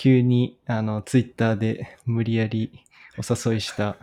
[0.00, 2.72] 急に、あの、ツイッターで無理やり
[3.18, 3.98] お誘いした。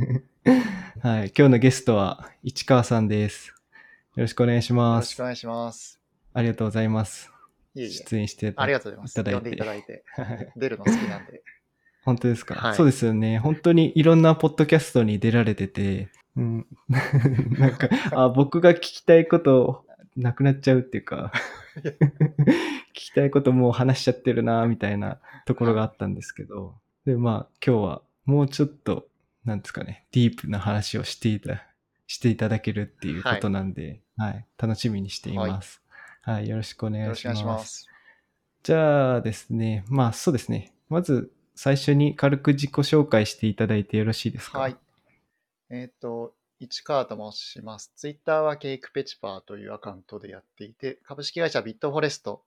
[1.02, 1.32] はい。
[1.36, 3.48] 今日のゲストは、市川さんです。
[3.48, 5.24] よろしくお願いしよますろしくお。
[5.24, 6.00] 願いします。
[6.32, 7.30] ありがとうございます。
[7.74, 7.90] いえいえ。
[7.90, 9.10] 出演してありがとうございます。
[9.10, 10.04] いただいて呼んでいただいて。
[10.56, 11.42] 出るの好きなんで。
[12.06, 13.38] 本当ですか、はいそうですよね。
[13.38, 16.66] 本当にいろんなポッドキャストに出られてて、うん、
[17.58, 19.84] なんかあ、僕が聞きたいこと
[20.16, 21.30] なくなっちゃうっていうか、
[21.84, 21.92] 聞
[23.10, 29.06] きたいこともう話しちゃってるな、みたいなところがあったんですけど、で、まあ今日はもうちょっと、
[29.44, 31.62] なんですかね、ディープな話をしていた、
[32.06, 35.82] していただけるっていうことなんで、はい、楽しみにしています。
[36.22, 37.44] はい、よろしくお願いします。
[37.44, 37.88] ます。
[38.62, 40.72] じゃあですね、まあそうですね。
[40.88, 44.58] まず最初に軽く自己紹介していただいてよろしいですか？
[44.58, 44.76] はい。。
[45.70, 47.92] えっ、と、市川と申します。
[47.96, 52.42] ツイッターはケイクペチパーというアカウントでやっていて、株式会社ビットフォレスト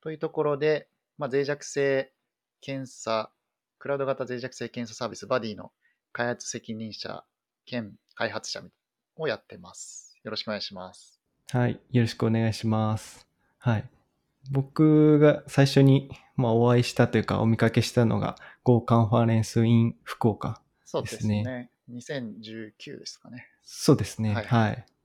[0.00, 2.12] というところで、まあ、脆弱性
[2.60, 3.30] 検査、
[3.78, 5.72] クラウド型脆弱性検査サービスバディの
[6.12, 7.24] 開発責任者
[7.66, 8.62] 兼開発者
[9.16, 10.18] をやってます。
[10.22, 11.20] よろしくお願いします。
[11.50, 11.80] はい。
[11.90, 13.26] よろしくお願いします。
[13.58, 13.88] はい。
[14.50, 20.62] 僕が最初に、まあ、お会いしたというかお見かけしたのが Go カンファレンス in 福岡。
[20.84, 21.70] そうですですねね。
[21.90, 23.46] 2019ですかね。
[23.62, 24.34] そうですね。
[24.34, 24.42] は。
[24.42, 24.99] はいい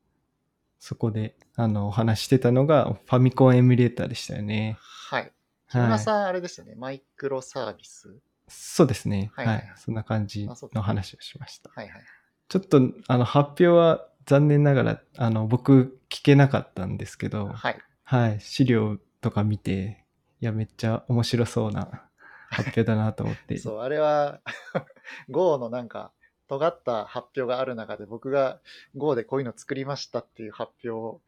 [0.86, 4.78] そこで、あの、お話ししてたのがファミコンエミュレーターでしたよね。
[5.10, 5.32] はい。
[5.72, 6.76] 木村さん、あれですよね。
[6.76, 8.16] マイクロサービス？
[8.48, 9.32] そうですね。
[9.34, 9.42] は。
[9.46, 11.72] はいいはいそんな感じの話をしました。
[11.74, 12.04] はいはい。
[12.50, 17.80] ちょっと、あの、発表は残念ながら、あの、僕聞けなかったんですけど、はい。
[18.04, 20.06] はい、資料とか見て、
[20.40, 22.04] いや、めっちゃ面白そうな
[22.52, 23.58] 発表だなと思って。
[23.58, 24.40] そう、あれは
[25.32, 26.12] Go のなんか、
[26.48, 28.60] 尖った発表がある中で僕が
[28.96, 31.22] Go でこういうの作りましたっていう発表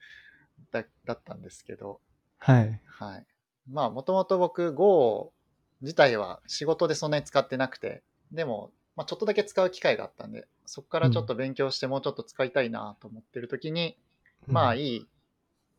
[0.71, 1.99] だだったんですけど、
[2.39, 2.79] はい。
[2.85, 3.25] はい。
[3.69, 5.31] まあ、もともと僕 Go
[5.81, 13.97] 自体は仕事でそんなに使ってなくて、でも、まあ、ちょっとだけ使う機会があったんで、そこからちょっと勉強してもうちょっと使いたいなと思ってる時に、
[14.47, 14.81] まあい。
[14.81, 15.08] いい、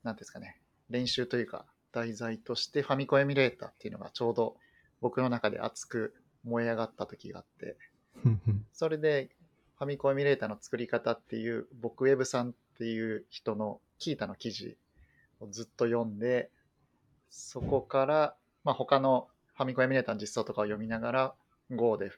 [0.04, 4.56] なんですかね、練習というか、題材としてファミコンエミュレーターっていうのがちょうど
[5.00, 6.14] 僕の中で熱く
[6.44, 7.76] 燃え上がった時があって、うんうん
[8.72, 9.30] それで
[9.78, 14.76] ファミコンエミュレーターの作り方っていう、僕ウェブさんっていう人のキータの記事
[15.40, 16.50] をずっと読んで、
[17.30, 18.34] そこから、
[18.64, 21.34] まあ、他のファミコンエミュレーターの実装とかを読みながら、
[21.70, 22.10] Go で、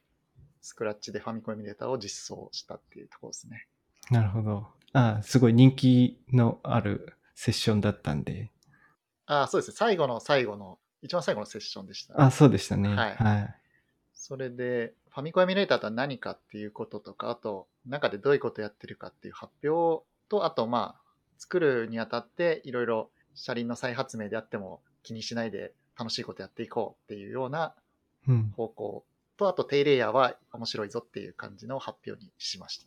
[0.62, 3.66] スクラッチでファミコンエミュレーターを実装したっていうところですね。
[4.10, 4.66] なるほど。
[4.92, 8.50] あすごい人気のあるセッションだったんで。
[9.26, 9.74] ああ、そうですね。
[9.76, 12.20] 最後の最後の、一番最後のセッションでした。
[12.20, 12.88] あ、そうでしたね。
[12.88, 13.59] はいはい。
[14.20, 21.00] それで、ファミコンエミュレーターとは何かっていうこととか、あと、中でどういうことやってるかっていう発表と、あと、まあ、
[21.38, 27.74] 作るにあたって、いろいろ車輪の再発明であっても気にしないで楽しいことやっていこうっていうような
[28.28, 28.52] うん。
[28.54, 29.04] 方向
[29.38, 32.84] と、あと、低レイヤーは面白いぞっていう感じの発表にしまし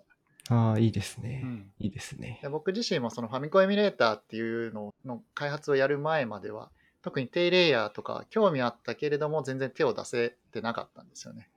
[0.48, 0.56] た。
[0.56, 1.42] ああ、いいですね。
[1.44, 2.40] うんいいですね。
[2.44, 6.70] で僕自身もそのファミコンエミュレーターっていうのの開発をやる前までは、
[7.04, 11.50] 特に低レイヤーとか興味あったけれども全然手を出せてなかったんですよね。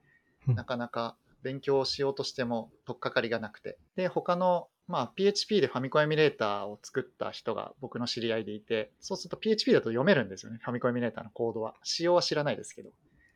[0.47, 3.77] うんなかなか勉強しようとしても取っかかりがなくて。
[3.95, 10.59] で、他の、まあ、PHP でファミコンエミュレーターを作った人が僕の知り合いでいて、そうすると PHP だと読めるんですよね。
[10.61, 11.75] ファミコンエミュレーターのコードは。
[11.83, 12.89] 仕様は知らないですけど。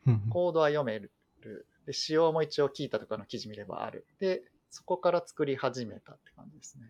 [0.08, 1.12] うんコードは読める。
[1.86, 4.06] で、仕様も一応聞いたとかの記事見ればある。
[4.20, 6.86] で、そこから作り始めたって感じですね。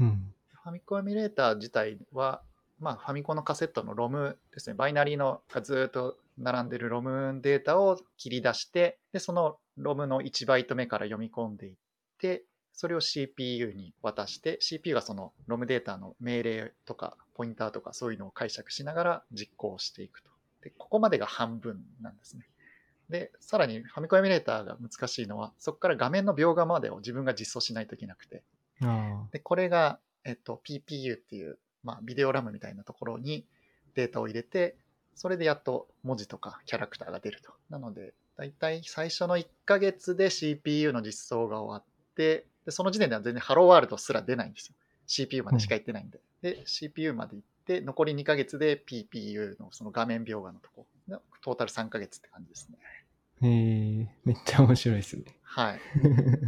[0.00, 0.34] うん。
[0.62, 2.42] ファミコンエミュレーター自体は、
[2.82, 11.74] まあ、ファミコンのカセットのロムですね、バイナリーのがずっと並んでるロムデータを切り出して、で、そのロムの1バイト目から読み込んでいっ
[12.18, 20.30] て、それを CPU に渡して、CPU がそのロムデータの命令とかポインターとかそういうのを解釈しながら実行していくと。
[20.62, 22.48] で、ここまでが半分なんですね。
[23.08, 28.42] で、さらにファミコンエミュレーターが難しいのは、そこから画面の描画までを自分が実装しないといけなくて、
[28.80, 33.44] あで、これが、えっと、PPU っていう、まあ、ビデオラムみたいなところに
[33.94, 34.76] データを入れて、
[35.14, 37.52] それでやっと文字とかキャラクターが出ると。
[37.70, 44.74] なので、だいたい最初の1ヶ月で CPU の実装が終わって、でその時点では全然ハローワールドすら出ないんですよ。
[45.06, 46.20] CPU までしか行ってないんで。
[46.40, 50.86] で、CPU まで行って、残り2ヶ月で PPU のその画面描画のとこ。
[51.08, 52.78] のトータル3ヶ月って感じですね。
[53.42, 53.46] あ。
[53.46, 55.24] えー、めっちゃ面白いですね。
[55.42, 55.80] はい。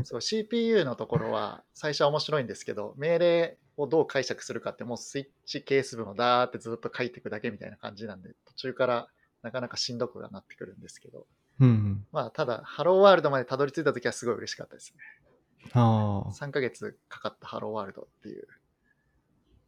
[0.05, 9.09] そう CPU のところは最初は面白いんですけど命令をどう解釈するかってもうスイッチケース部のダーってずっと書いていくだけみたいな感じなんで途中から
[9.43, 11.27] なかなかしんどくはなってくるんですけど
[11.61, 12.07] うん。
[12.13, 18.47] まあただハローワールドまでたどり着いた時はすごい嬉しかったですねああ、3ヶ月かかったハローワールドっていう、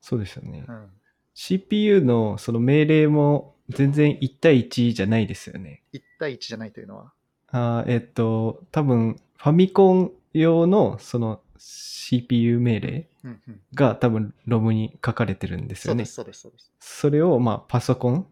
[0.03, 0.73] そうでしたねう。
[0.73, 0.91] ん、
[1.35, 5.83] CPU のその命令も全然1対1じゃないですよね。
[5.93, 7.13] 1対1じゃないというのは？
[7.49, 16.05] あーえっと、多分ファミコン用のその CPU 命令うんうん、が多分ロムに書かれてるんですよね。
[16.05, 18.27] そうです、そうです、それをまあパソコン、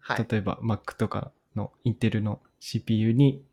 [0.00, 0.26] はい。
[0.28, 3.44] 例えば Mac とかのインテルの CPU に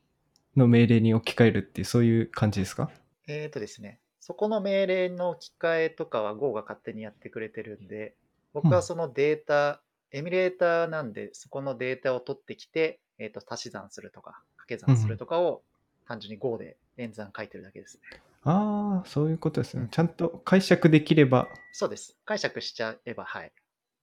[0.55, 2.89] の命令に置き換えるっていうそういう感じですか？
[3.27, 8.15] えっ、とですね、そこの命令の置き換えとかは Go が勝手にやってくれてるんで、
[8.53, 9.81] 僕はそのデータ、
[10.11, 15.61] エミュレーターなんで、そこのデータを取ってきて、えっ、と、足し算するとか、掛け算するとかを
[16.07, 18.19] 単純に Go で演算書いてるだけですね。
[18.49, 19.83] ああ、そういうことですね。
[19.83, 22.17] うんちゃんと解釈できれば、そうです。
[22.25, 23.51] 解釈しちゃえば、はい、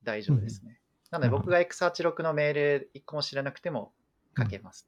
[0.02, 0.79] 大丈夫ですね。
[1.11, 3.93] なので僕が X86 の命令1個も知らなくても
[4.37, 4.87] 書けます。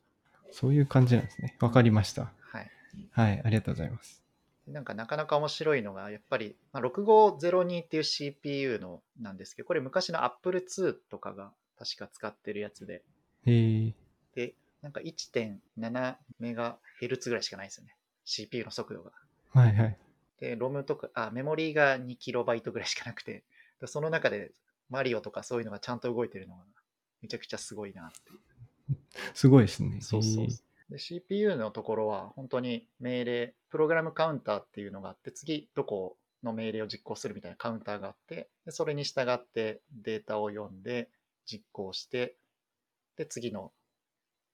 [0.52, 1.56] そういう感じなんですね。
[1.60, 2.32] わかりました。
[2.40, 2.70] はい。
[3.12, 4.22] はい、ありがとうございます。
[4.66, 13.02] なんかなかなか面白いのが、やっぱり、まあ、6502っていう CPU のなんですけど、これ昔の Apple II とかが確か使ってるやつで、
[13.46, 13.94] へえ
[14.34, 17.96] で、なんか1.7メガヘルツぐらいしかないですよね。
[18.24, 19.12] CPU の速度が。
[19.56, 19.98] はいはい。
[20.38, 23.44] で、ロムとか、あ、メモリーが2キロバイトぐらいしかなくて、
[23.80, 24.52] でその中で
[24.90, 26.62] マリオとかそういうのがちゃんと動いてるのが
[27.22, 28.18] めちゃくちゃすごいなって。
[29.34, 30.00] すごいですね。
[30.02, 30.46] そうそう。
[30.90, 41.08] で、CPU のところは本当に命令、プログラムカウンターっていうのがあって、次どこの命令を実行するみたいなカウンターがあって、でそれに従ってデータを読んで
[41.46, 42.36] 実行して、
[43.16, 43.72] で、次の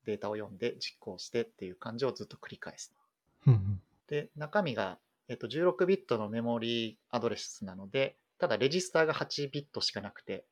[0.04, 2.92] データを読んで実行してっていう感じをずっと繰り返す。
[3.46, 4.98] うんうんで、中身が、
[5.28, 10.44] えっと、16ビットのメモリーアドレスなので、ただレジスターが8ビットしかなくて、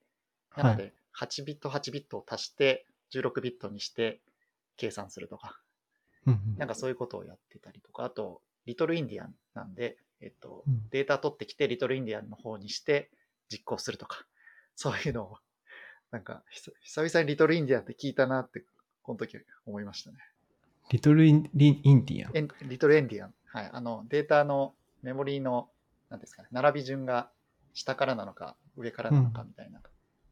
[0.56, 4.22] なのはで、8ビット8ビットを足して、16ビットにして
[4.78, 5.60] 計算するとか、
[6.56, 13.10] なんかそういうことをやってたりとか、あと、リトルインディアンなんで、えっとうん、データ取ってきて、リトルインディアンの方にして
[13.50, 14.24] 実行するとか、
[14.74, 15.36] そういうのを、
[16.12, 18.64] なんか、久久々にリトルインディアンって聞いたなって、
[19.02, 19.36] この時
[19.66, 20.16] 思いましたね。
[20.90, 22.48] リトルインディアン。
[22.62, 23.34] リトルエンディアン。
[23.52, 23.70] はい。
[23.72, 25.68] あの、データのメモリーの、
[26.08, 27.30] なんですかね、並び順が
[27.74, 29.80] 下からなのか、上からなのかみたいな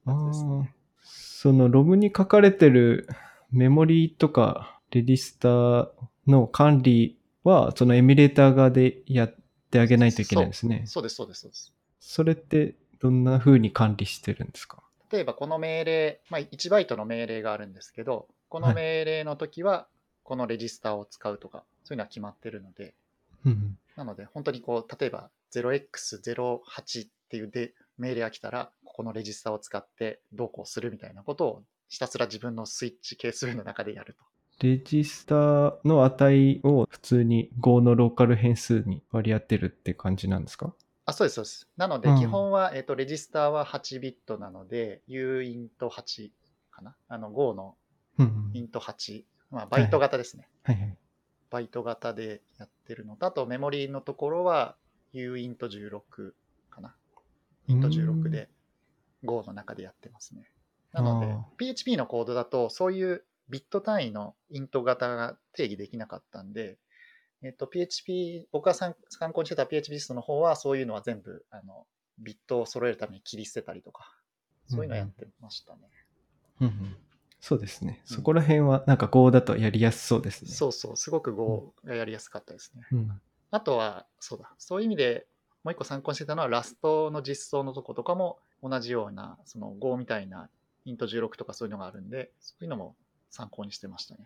[0.06, 0.74] あやつですね。
[0.74, 3.08] ーそのロムに書かれてる
[3.50, 5.90] メモリーとかレジスター
[6.26, 9.34] の管理は、そのエミュレーター側でやっ
[9.70, 10.82] てあげないといけないんですね。
[10.86, 11.74] そうです、そうです、そうです。
[12.00, 14.82] それってどんな風に管理してるんですか？
[15.10, 19.88] 例えばこの命令、まあ、1バイトの命令があるんですけど、この命令の時は、
[20.22, 22.94] このレジスターを使うとか、そういうのは決まってるので、
[23.48, 34.24] うんなので、本当にこう、例えば 0x08 っていうで命令が来たら、ここのレジスターを使ってどうこうするみたいなことを、ひたすら自分のスイッチ係数の中でやると。
[34.60, 40.74] レジスターの値を普通に Go のローカル変数に割り当てるって感じなんですか？
[41.06, 41.68] あ、そうです、そうです。
[41.76, 46.30] なので、うん基本は、えっ、と、レジスターは8ビットなので、U イント8
[46.70, 46.94] かな？
[47.08, 47.76] あの、Go の
[48.18, 50.48] うんイント8、まあ、バイト型ですね。
[50.64, 50.96] はいはい。
[51.50, 54.76] バイト型でやってるのと、あと、メモリーのところは、
[55.12, 56.32] U イント16
[56.70, 56.94] かな
[57.66, 58.48] イント16で、
[59.24, 60.50] Go の中でやってますね。
[60.92, 66.78] なのであ、PHP のコードだと、そういうビット単位のイント型が定義できなかったんで、
[67.42, 71.86] えっと、PHP、僕が参参考にしてた PHP ストの方は、そういうのは全部、あの、
[72.18, 74.12] ビットを揃えるために切り捨てたりとか、
[74.66, 75.80] そういうのやってましたね。
[76.60, 76.96] うんうん
[77.40, 78.02] そうですね。
[78.10, 80.50] うんそこら辺はなんか Go だとやりやすそうですね。
[80.50, 82.82] そうそう、すごく Go がやりやすかったですね。
[82.92, 83.20] うん。
[83.50, 85.26] あとは、そうだ、そういう意味で
[85.64, 90.48] もう一個参考にしてたのは、ラストの実装のとことかも同じような、その Go みたいな
[90.84, 92.96] イント16とかそういうのがあるんで、そういうのも
[93.30, 94.20] 参考にしてましたね。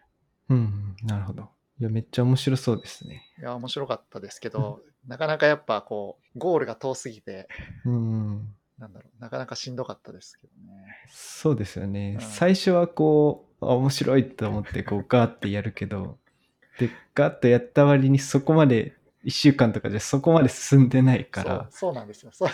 [0.51, 1.49] うんうん、なるほど。
[1.81, 3.23] いや、めっちゃ面白そうですね。
[3.39, 7.49] いや、面白かったですけど、なかなかやっぱこう、ゴールが遠すぎて、
[7.85, 8.55] うん。
[8.83, 10.85] なんだろう、なかなかしんどかったですけどね。
[11.09, 12.17] そうですよね。
[12.21, 16.19] うん最初はこう、あ面白いと思ってこうガーってやるけど、
[16.81, 22.33] で、ガーッとやった割にそこまで、1週間とかじゃそこまで進んでないかそうら、そうなんですよ。
[22.33, 22.49] そう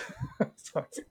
[0.56, 1.06] そうなんですよ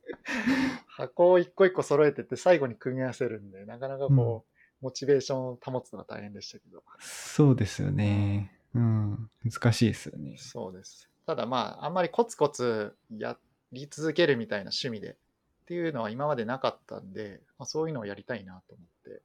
[0.85, 6.83] 箱を一個一個揃えてって最後に組み合わせるんで、なかなかこう、モチベーションを保つのが大変でしたけど。
[6.99, 8.51] そうですよね。
[8.75, 9.31] うん。
[9.43, 10.35] 難しいですよね。
[10.37, 11.09] そうです。
[11.25, 13.37] ただまあ、あんまりコツコツや
[13.71, 15.15] り続けるみたいな趣味でっ
[15.67, 19.21] ていうのは今までなかったんで、まあ、そういうのをやりたいなと思って、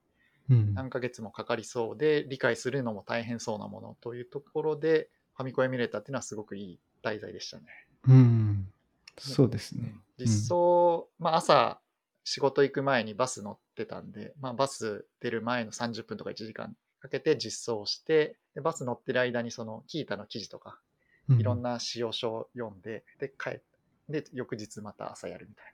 [0.51, 0.75] うん。
[0.75, 7.65] 何ヶ月もかかりそうで、理解するのも大変そうなものというところで、ファミコンエミュレーターっていうのはすごくいい題材でしたね。
[8.09, 8.69] うん。
[9.19, 9.95] そうですね。
[10.19, 11.81] 実装、まあ朝
[12.25, 20.79] 仕事行く前にバス乗ってたんで、まあバス出る前の30分とか1時間かけて実装して、でバス乗ってる間にそのキータの記事とか、
[21.29, 21.73] いろんな。
[21.75, 23.63] な使用書を読んで、で帰って、
[24.09, 25.73] で翌日また朝やるみたい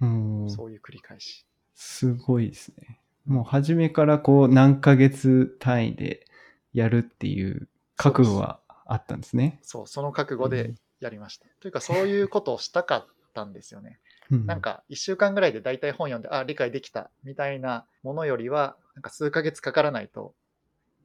[0.00, 0.06] う
[0.46, 0.50] ん。
[0.50, 1.44] そういう繰り返し。
[1.74, 3.00] すごいですね。
[3.26, 6.26] もう初めからこう何ヶ月単位で
[6.72, 9.58] やるっていう覚悟はあったんですね。
[9.62, 11.46] そう、その覚悟でやりました。
[11.60, 14.00] というか、そういうことをしたかったんですよね。
[14.30, 20.34] うんなんか、1週間ぐらいで大体本読んで、あ、理解できたみたいなものよりは、なんか数ヶ月かからないと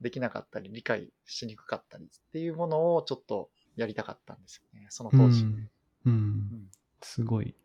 [0.02, 5.44] できなかったり、理解しにくかったりっていうものをちょっとやりたかったんですよね、その当時。
[5.44, 5.70] うん。
[6.06, 6.70] うん。
[7.02, 7.56] すごい。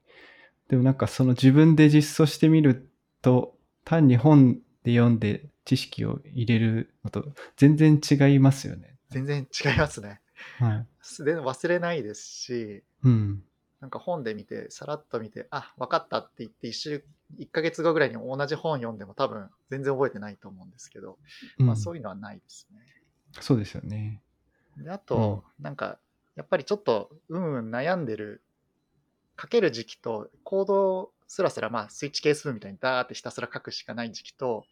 [0.69, 2.91] でもなんかその自分で実装してみる
[3.23, 7.25] と、単に本で読んで知識を入れるのと
[7.57, 8.97] 全然違いますよね。
[9.11, 10.21] 全然違いますね。
[10.59, 11.25] はい。
[11.25, 13.43] で忘れないですし、うん。
[13.81, 17.05] なんか本で見て、さらっと見て、あ、分かったって言って、一週、
[17.39, 21.19] 1ヶ月後ぐらいに同じ本読んでも多分全然覚えてないと思うんですけど、
[21.59, 22.81] まあそういうのはないですね。
[23.41, 24.21] そうですよね。
[24.77, 25.99] で、あと、なんか、
[26.39, 28.43] やっぱりちょっと、うんうん悩んでる、
[29.41, 34.65] 書ける時期と、コードすらすら、まあ、スイッチ係数みたいにダーってひたすら書くしかない時期と、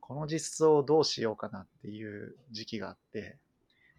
[0.00, 3.38] この実装をどうしようかなっていう時期があって、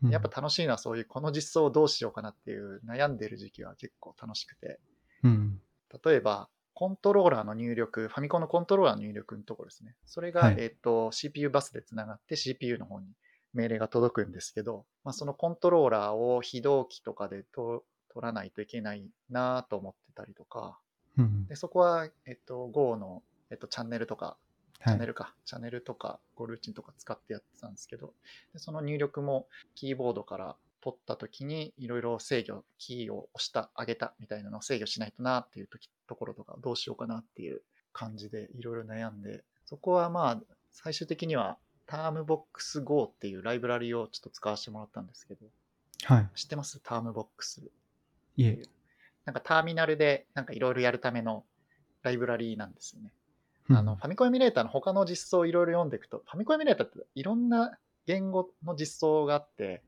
[0.03, 4.77] うんやっぱ楽しいのはそういう、この実装をどうしようかなっていう悩んでる時期は結構楽しくて、
[5.24, 5.62] うん。
[6.03, 9.95] 例えば、コントローラーの入力、ファミコンのコントローラーの入力のところですね。
[10.05, 13.07] それが、はいえっ、と、CPU バスでつながって CPU の方に
[13.55, 17.83] 命令が届くんですけど、まあ、そのコントローラーを非同期とかでと
[18.13, 20.77] 取らないといけないなと思ってたりとか、
[21.17, 24.38] うんでそこは、えっ、と、Go の、えっとチャンネルとか、
[24.79, 24.93] チはい。
[24.95, 28.13] ャンネルか、チャンネルとか、Go ルーチンとか使ってやってたんですけど、
[28.53, 37.62] でその入力もキーボードから取ったときに、いろいろ制御、キーを押した、上げたみたいなのを制御しないとなっていうときところとか、どうしようかなっていう
[37.93, 45.45] 感じでいろいろ悩んで、そこはまあ、最終的には TermBox Go っていうライブラリをちょっと使わせてもらったんですけど、
[46.03, 46.29] はい。
[46.35, 47.69] 知ってます ?TermBox。
[48.37, 48.61] いえ。
[49.25, 51.45] なんかターミナルでなんかいろいろやるための
[52.03, 53.11] ライブラリなんですよね。
[53.69, 59.81] うんあの、ファミコンエミュレーターの他の実装をいろいろ読んでいくと、ファミコンエミュレーターっていろんな言語の実装があって、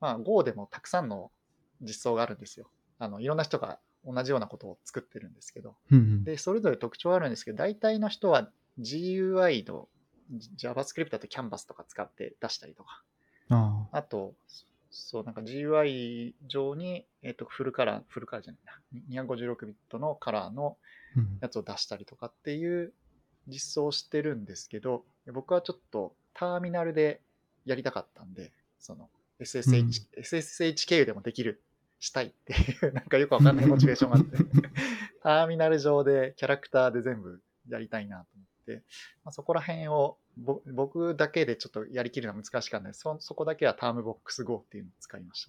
[0.00, 1.32] まあ Go でもたくさんの
[1.80, 2.70] 実装があるんですよ。
[2.98, 5.74] あの、いろんな人が同じようなことを作ってるんですけど。
[5.90, 9.88] うんで、それぞれ特徴あるんですけど、大体の人は GUI の
[10.56, 13.02] JavaScript だと Canvas とか使って出したりとか、
[13.50, 13.98] ああ。
[13.98, 14.34] あと、
[14.90, 20.76] そう、なんか GUI 上に、えっ、と、フルカラー、フルカラーじゃないな、256ビットのカラーの
[21.16, 21.38] うん。
[21.40, 22.92] やつを出したりとかっていう
[23.48, 27.20] 実装をしてるんですけど、僕はちょっとターミナルで
[27.64, 29.08] やりたかったんで、その
[29.40, 31.60] SSH、SSH 経由でもできる、
[31.98, 34.36] したいっていう、 なんかよくわかんないモチベーションがあって、
[35.22, 38.49] ターミナル上でキャラクターで全部やりたいなと思って、
[39.24, 45.46] まあ、そこら辺をぼ僕だけでちょっとやりきるのは難しかったので、そそこだけはタームボックス Go っていうのを使いまし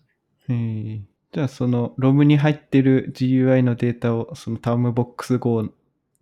[0.48, 1.04] たね。
[1.34, 5.74] じゃあそのロムに入ってる GUI のデータをそのタームボックス Go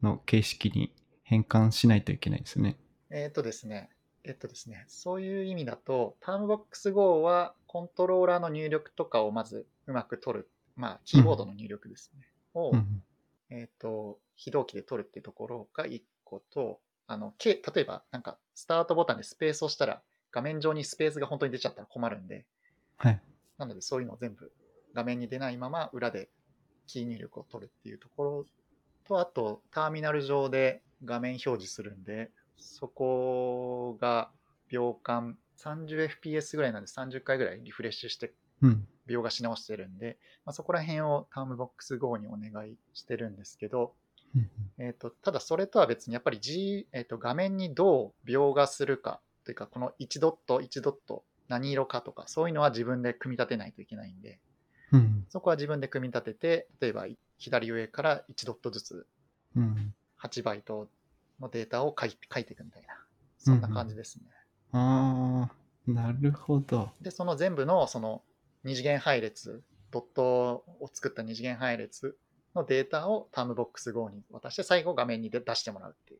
[0.03, 2.77] の形式に変換しないといけないですね。
[3.09, 3.89] えっ、とですね、
[4.23, 10.49] えっとですね、そういう意味だと、タームボックス Go はコントローラーの入力とかをまずうまく取る。
[10.75, 12.27] まあ、キーボードの入力ですね。
[12.53, 13.03] を、うん
[13.49, 22.45] えっ、と、非同期で取るっていうところが1個と、あの、K、例えば、なんか、スタートボタンでスペースを押したら、画面上にスペースが本当に出ちゃったら困るんで、
[22.97, 23.21] はい。
[23.57, 24.51] なのでそういうのを全部
[24.93, 26.29] 画面に出ないまま裏で
[26.85, 28.45] キー入力を取るっていうところ
[29.05, 34.29] と、あとターミナル上で画面表示するんで、そこが
[34.67, 38.87] 秒間 30fps ぐらいなんで30回ぐらいリフレッシュしてうん。
[39.07, 43.89] 描画し直してるんで、まあ、そこら辺をタームボックス Go にお願いしてるんですけど、うん
[44.77, 54.39] えー、とただそれとは別にやっぱり、G えー、と画面にどう描画するかというかこの1ドット1ドット何色かとかそういうのは自分で組み立てないといけないんで
[54.91, 55.25] うん。
[55.29, 57.05] そこは自分で組み立てて例えば
[57.37, 59.07] 左上から1ドットずつ
[59.55, 59.93] うん。
[60.21, 60.87] 8バイト
[61.39, 62.89] のデータを書い書いていくみたいな
[63.37, 64.25] そんな感じですね。
[64.73, 66.91] ああ、なるほど。
[67.01, 68.21] でその全部のその
[68.63, 72.17] 二次元配列ドットを作った二次元配列
[72.59, 76.19] のデータをタームボックス Go に渡して最後画面に出出してもらうっていう。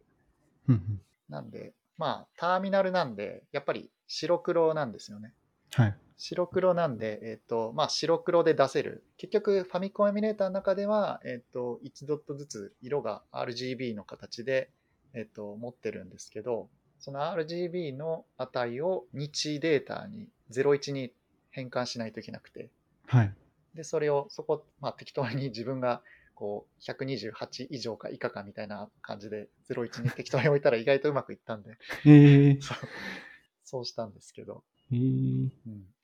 [1.30, 5.34] なんで、まあ、ターミナルなんで、やっぱり白黒なんですよね。
[5.74, 5.98] はい。
[6.18, 9.04] 白黒なんで、えっ、と、まあ、白黒で出せる。
[9.18, 14.70] 結局、ファミコンエミュレーターの中では、えっ、と、1ドットずつ色が RGB の形で、
[15.14, 16.70] えっ、と、持ってるんですけど、
[17.00, 21.14] その RGB の値を日データに01に
[21.52, 22.70] 変換しないといけなくて、
[23.08, 23.34] はい。
[23.76, 26.02] で、それを、そこ、まあ、適当に自分が、
[26.40, 32.78] こう、128以上か以下かみたいな感じで、01に適当に置いたら意外とうまくいったんで、ええ そう
[33.66, 35.50] そうしたんですけど、ええ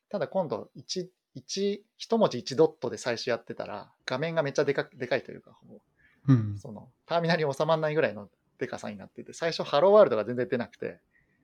[0.10, 5.58] ただ今度1、1、一文字1ドットで最初やってたら、画面がめっちゃでかでかいというか、
[6.28, 6.58] うん。
[6.60, 11.00] そのターミナルに収まらないぐらいのでかさになってて、最初ハローワールドが全然出なくて、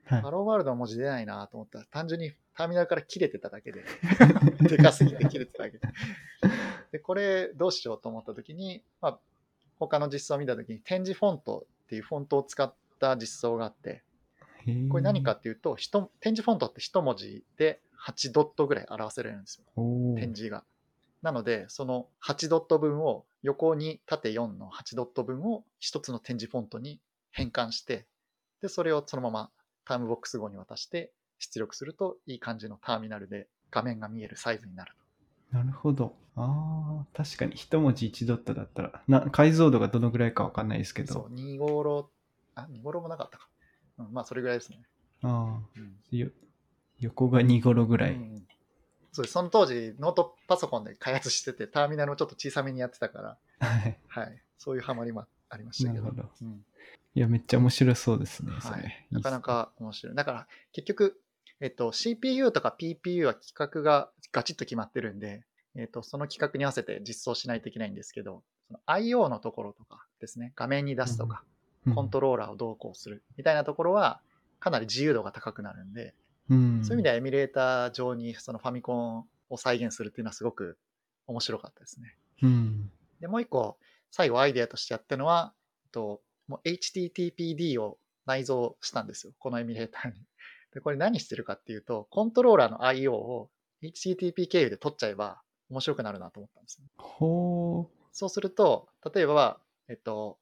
[0.05, 0.21] はい。
[0.21, 3.85] ハローワールドの文字出ないなと思ったら、単純にターミナルから切れてただけで、
[4.67, 5.87] でかすぎて切れてただけで。
[6.91, 9.19] で、これどうしようと思った時に、まあ、
[9.79, 14.03] 他の実装を見た時に、展示フォントっていうフォントを使った実装があって、
[14.89, 19.65] これ何かっていうと、ひと展示フォントって一文字で8ドットぐらい表せれるんですよ。
[19.75, 20.63] おー展示が。
[21.21, 26.99] なので、その8ドット分を横に縦4の8ドット分を一つの展示フォントに
[27.31, 28.05] 変換して、
[28.61, 29.51] で、それをそのまま
[29.85, 35.00] タームボックス号に渡して出力するといい感じのターミナルで画面が見えるサイズになると。
[35.51, 36.15] なるほど。
[36.35, 42.09] ああ、確かに一文字1ドットだったら、な解像度がどのぐらいかわかんないですけそうど、、2号ロ、
[42.55, 43.47] あ、2号ロもなかったか。
[43.99, 44.79] うん、まあ、それぐらいですね。
[45.23, 45.79] ああ、
[46.11, 46.17] うん。
[46.17, 46.29] よ
[46.99, 48.13] 横が2ゴロぐらい。
[48.13, 48.47] うんうん
[49.13, 53.97] そうですその当時、ノートパソコンで開発してて、ターミナルをちょっと小さめにやってたから、はい。
[54.07, 54.41] はい。
[54.57, 56.05] そういうハマりもありましたけど。
[56.05, 56.65] なるほどうん
[57.13, 58.73] いや、めっちゃ面白そうですね、それ。
[58.73, 60.15] はい、なかなか面白い。
[60.15, 61.21] だから結局、
[61.61, 65.43] えっと、CPU とか PPU は規格がガチッと決まってるんで、
[65.75, 71.51] えっと、その規格に合わせて実装しないといけないんですけど、その IO のところとかですね、画面に出すとか、うん
[71.95, 74.21] コントローラーをどうこうするみたいなところは、
[74.59, 76.13] かなり自由度が高くなるんで、
[76.47, 80.77] うん、そういう意味ではエミュレーター上にそのファミコンを再現するっていうのはすごく
[81.25, 82.15] 面白かったですね。
[82.43, 82.91] うん。
[83.19, 83.79] で、もう一個、
[84.11, 85.53] 最後アイデアとしてやったのは、
[85.85, 89.33] えっと、もう HTTPD を内蔵したんですよ。
[89.39, 90.21] このエミュレーターに。
[90.73, 93.49] で、これ何してるかっていうと、コントローラーの IO を
[93.83, 96.85] HTTP 経由で取っちゃえば面白くなるなと思ったんですよ。
[96.97, 99.59] ほそうすると、例えば、
[99.89, 100.37] えっと、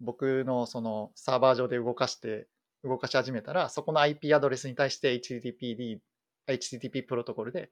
[0.00, 2.46] 僕のそのサーバー上で動かして、
[2.82, 5.98] 動かし始めたら、そこの IP アドレスに対して HTTPD、
[6.46, 7.70] HTTP プロトコルで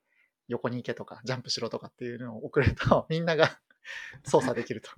[0.49, 3.51] 横に行けとか、ジャンプしろとかっていうのを送ると、 みんなが
[4.25, 4.91] 操作できると。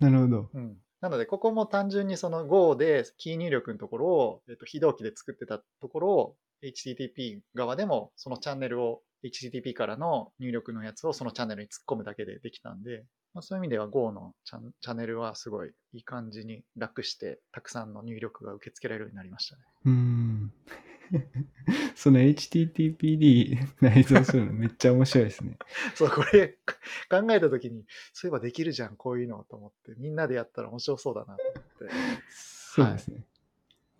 [0.04, 0.50] なるほど。
[0.54, 19.62] うん、なので、ここも単純にその Go でキー入力のところを、えっと、非同期で作ってたところを HTTP 側でもそのチャンネルを HTTP からの入力のやつをそのチャンネルに突っ込むだけでできたんで、まあ、そういう意味では Go のチャンネルはすごいいい感じに楽してたくさんの入力が受け付けられるようになりましたね。
[19.86, 20.52] うん。
[21.94, 25.58] その HTTPD 内蔵するのめっちゃ面白いですね。
[25.94, 26.58] そう、これ
[27.08, 31.94] 考えたときに、そういえばできるじゃん、こういうのと思って、みんなでやったら面白そうだなと思って。
[32.30, 33.24] そうですね。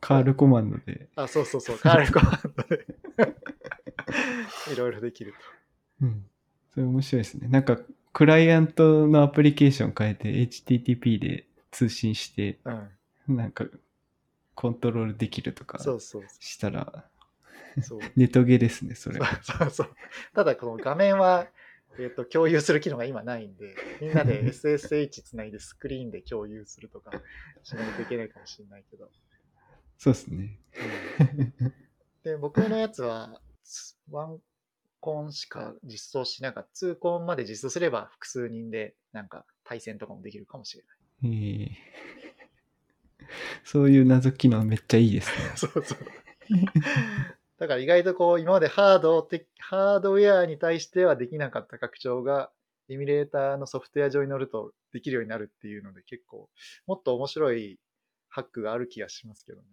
[0.00, 1.08] カールコマンドで。
[1.16, 2.86] あ、そうそうそう、カールコマンドで
[4.72, 5.34] いろいろできる
[6.00, 6.24] うん。
[6.72, 7.48] それ面白いですね。
[7.48, 7.78] なんか、
[8.12, 12.70] クライアントのアプリケーション変えて HTTP で通信して、と。
[13.28, 13.36] うん。
[13.36, 13.66] なんか、
[14.54, 17.08] コントロールできるとかそうそうしたら、
[17.82, 18.00] そう。
[18.16, 19.18] ネトゲですね、それ。
[19.18, 19.94] そうそうそう。
[20.34, 21.48] ただ、この画面は、
[21.98, 27.10] えっと共有する機能が今ないんで、みんなで SSH つないでスクリーンで共有するとか
[27.62, 29.10] しないといけないかもしれないけど。
[29.98, 30.58] そうですね。
[31.58, 31.74] うん
[32.22, 33.40] で、僕のやつは、
[34.10, 34.42] ワン
[35.00, 36.70] コンしか実装しなかった。
[36.74, 40.96] ツーコンまで実装すれば複数人でなんか対戦とかもできるかもしれない。
[41.22, 42.30] えー
[43.64, 45.52] そういう謎機能めっちゃいいですね。
[45.56, 45.98] そうそう。
[47.58, 52.50] だから意外とこう、今までハード的、ハードウェアに対してはできなかった拡張が、
[52.88, 56.48] エミュレーターのソフトウェア上に乗るとできるようになるっていうので、結構、
[56.86, 57.78] もっと面白い
[58.28, 59.66] ハックがある気がしますけどね。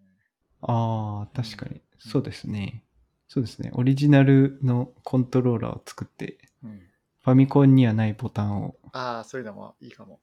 [0.61, 1.81] ああ、確かに。
[1.97, 2.83] そうですね。
[3.27, 3.71] そうですね。
[3.73, 6.87] オリジナルのコントローラーを作って、うん。
[7.23, 8.75] ファミコンにはないボタンを。
[8.93, 10.21] ああ、そういうのもいいかも。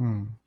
[0.00, 0.38] うん。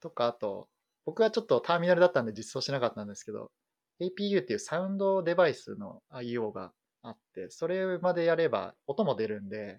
[0.00, 0.68] とか、あと、
[1.08, 3.50] 僕はちょっとターミナルだったんで実装しなかったんですけど、
[3.98, 6.70] APU っていうサウンドデバイスの IO が
[7.02, 9.78] あって、それまでやれば音も出るんで、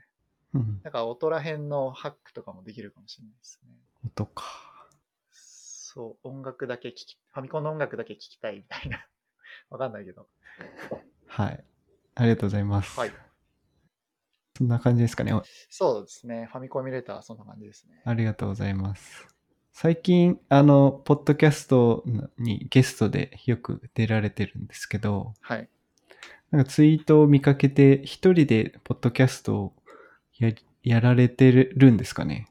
[0.55, 0.81] うん。
[0.83, 3.69] なんか音ら辺のハックとかもできるかもしれないですね。
[4.07, 4.43] 音か。
[5.29, 9.05] そう、音楽だけ聴き、ファミコンの音楽だけ聴きたいみたいな。
[9.69, 10.27] わかんないけど。
[11.27, 11.63] はい。
[12.15, 12.99] ありがとうございます。
[12.99, 13.11] はい。
[14.57, 15.39] そんな感じですかね。
[15.69, 16.49] そうですね。
[16.51, 18.01] ファミコンエミュレーターはそんな感じですね。
[18.03, 19.38] ありがとうございます。
[19.71, 22.03] 最近、あの、ポッドキャスト
[22.37, 25.69] にゲストでよく出られてるんですけど、はい。
[26.51, 29.73] なんかツイートを見かけて、一人でポッドキャストを
[30.37, 30.51] や
[30.83, 32.47] やられてるんですかね？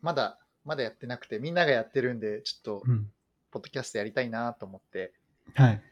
[0.00, 3.10] まだ、まだやってなくて、みんながやってるんで、ちょっと、うん。
[3.50, 5.12] ポッドキャストやりたいなと思って、
[5.54, 5.82] はい。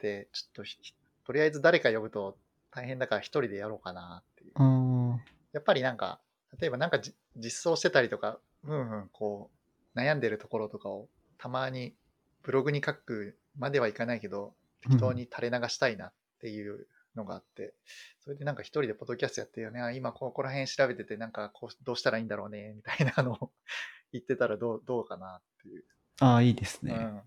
[0.00, 0.76] で、ちょっとひ、
[1.24, 2.36] とりあえず誰か呼ぶと
[2.70, 5.20] 大変だから一人でやろうかなっていう。
[5.54, 6.20] やっぱりなんか、
[6.60, 9.50] 例えばなんかじ実装してたりとか、うんうん、こ
[9.94, 11.94] う、悩んでるところとかをたまに
[12.42, 17.74] ブログに書くまではいかないけど、適当に垂れ流したいなっていうのがあって、
[18.20, 23.52] それでなんか一人でポッドキャストやってるよね、あ今ここら辺調べてて、なんかこうどうしたらいいんだろうね、みたいなのを
[24.12, 25.84] 言ってたらどうどうかなっていう。
[26.20, 26.94] ああ、いいですね。
[26.94, 27.22] うん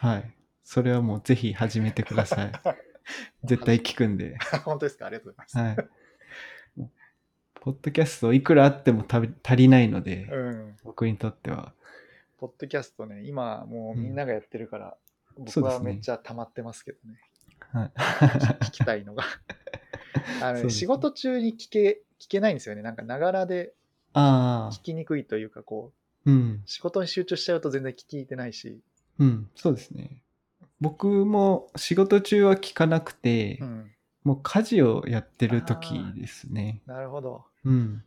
[0.00, 0.34] はい。
[0.62, 2.52] それはもうぜひ始めてください。
[3.42, 4.38] 絶対聞くんで。
[4.64, 5.06] 本当ですか？
[5.06, 5.58] ありがとうございます。
[5.58, 5.88] はい。
[7.60, 10.76] ポッドキャストいくらあっても足りないので、うん。
[10.84, 11.72] 僕にとっては。
[12.38, 14.96] ポッドキャストね、今もうみんながやってるから、
[15.36, 17.20] うですねはめっちゃ溜まってますけどね。
[17.72, 17.92] はい。
[18.66, 19.24] 聞きたいのが。
[20.42, 22.82] あのね、仕事中に聞け、聞けないんですよね。
[22.82, 23.74] なんか、ながらで
[24.14, 25.92] 聞、きにくいというか、こ
[26.24, 26.66] うんう、。
[26.66, 28.80] 仕事に集中しちゃうと全然聞き入ってないし。
[29.18, 29.50] うん。
[29.54, 30.22] そうですね。
[30.80, 33.90] 僕も仕事中は聞かなくて、うん。
[34.28, 36.82] もう家事をやってる時ですね。
[36.84, 37.46] なるほど。
[37.64, 38.04] うん。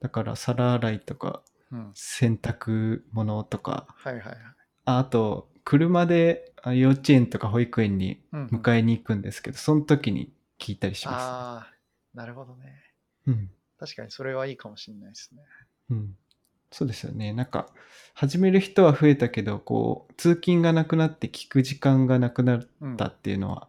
[0.00, 1.90] だから皿洗いとかうん。
[1.94, 4.36] 洗濯物とか、はいはいはい。
[4.84, 11.72] ああと車であ幼稚園とか保育園にうんうん迎えに行くんですけど、その時に聞いたりしまああ、
[12.14, 12.84] なるほどね。
[13.24, 13.36] す、ね。
[13.36, 13.50] うん。
[13.76, 15.42] 確かにそれはいいかもしれないですね。
[15.90, 16.16] うん。
[16.70, 17.32] そうですよね。
[17.32, 17.66] なんか、
[18.14, 23.68] 始める人は増えたけど、こう、通勤がなくなって聞く時間がなくなっうんたっていうのは、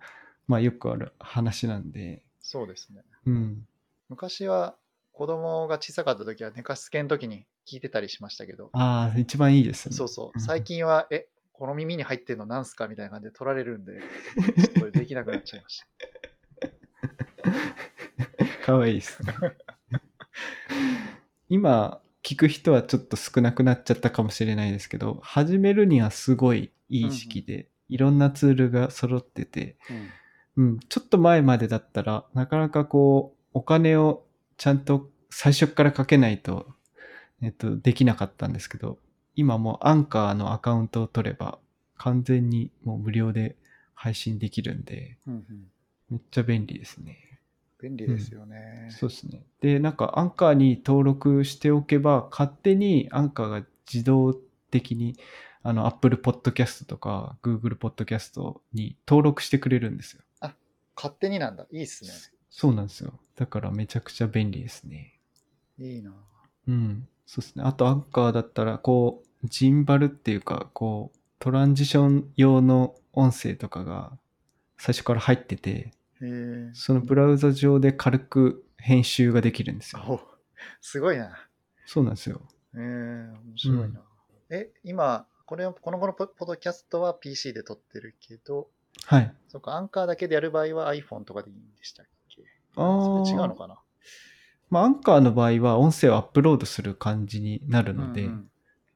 [0.51, 3.03] まあよくある話なんで、そうですね。
[3.25, 3.65] うん。
[4.09, 4.75] 昔は
[5.13, 9.95] 子供が小さかった時は寝かしつけの時に聞いてたりしましたけど、ああ、一番いいですね。
[9.95, 10.37] そうそうう。
[10.37, 12.87] ん最近は、え、この耳に入ってんのなんすか？
[12.89, 14.01] みたいな感じで取られるんで、
[14.75, 15.85] ちょっとできなくなっちゃいました。
[18.65, 19.33] かわいいですね。
[21.49, 30.09] 今、聞く人はちょっと少なくなっちゃったかもしれないですけど、始めるにはすごいいい時期で、いろんなツールが揃ってて、うん、
[30.89, 34.23] ちょっと前までだったらなかなかこう、お金を
[34.57, 36.67] ちゃんと最初からかけないと、
[37.41, 38.97] えっと、できなかったんですけど、
[39.35, 41.57] 今もうアンカーのアカウントを取れば、
[41.97, 43.55] 完全にもう無料で
[43.93, 45.43] 配信できるんで、うんうん
[46.11, 47.39] めっちゃ便利ですね。
[47.81, 48.89] 便利ですよね。
[48.91, 49.43] そうですね。
[49.61, 54.33] で、なんかアンカーに登録しておけば、勝手にアンカーが自動
[54.71, 55.15] 的に、
[55.63, 60.21] あの、Apple Podcast とか Google Podcast に登録してくれるんですよ。
[60.95, 61.65] 勝手になんだ。
[61.71, 62.11] いいっすね。
[62.49, 63.19] そうなんですよ。
[63.35, 65.19] だからめちゃくちゃ便利ですね。
[65.79, 66.13] いいな。
[66.67, 67.07] うん。
[67.25, 67.63] そうですね。
[67.65, 74.11] あとアンカーだったら、こう、ジンバルっていうか、こう、トランジション用の音声とかが
[74.77, 75.91] 最初から入ってて。
[76.73, 80.03] そのブラウザ上で軽く編集ができるんですよ。
[80.07, 80.19] お
[80.79, 81.47] すごいな。
[81.87, 82.41] そうなんですよ。
[82.75, 84.01] えー、面白いな。
[84.49, 88.69] え、今、これを、この後のポポッドキャストは PC で撮ってるけど、
[89.05, 89.33] はい。
[89.47, 92.43] そっか、アンカーだけでやる場合は iPhone とかでいいんでしたっけ？
[92.75, 93.79] あーそれ違うのかな？
[94.69, 98.47] まあ、アンカーの場合は音声をアップロードする感じになるので、うんうん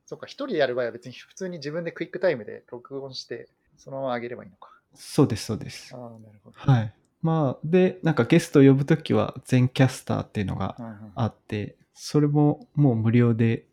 [0.08, 4.69] そっか、一人でやる場合は別に普通に自分でクイックタイムで録音して、そのまま上げればいいのか。
[4.93, 5.97] そうです、そうですあ。
[5.97, 6.55] あ、なるほど。
[6.60, 6.93] はい。
[7.23, 13.65] まあ、で、なんかゲストを呼ぶときは全キャスターっていうのがうんうんあって、それももう無料で、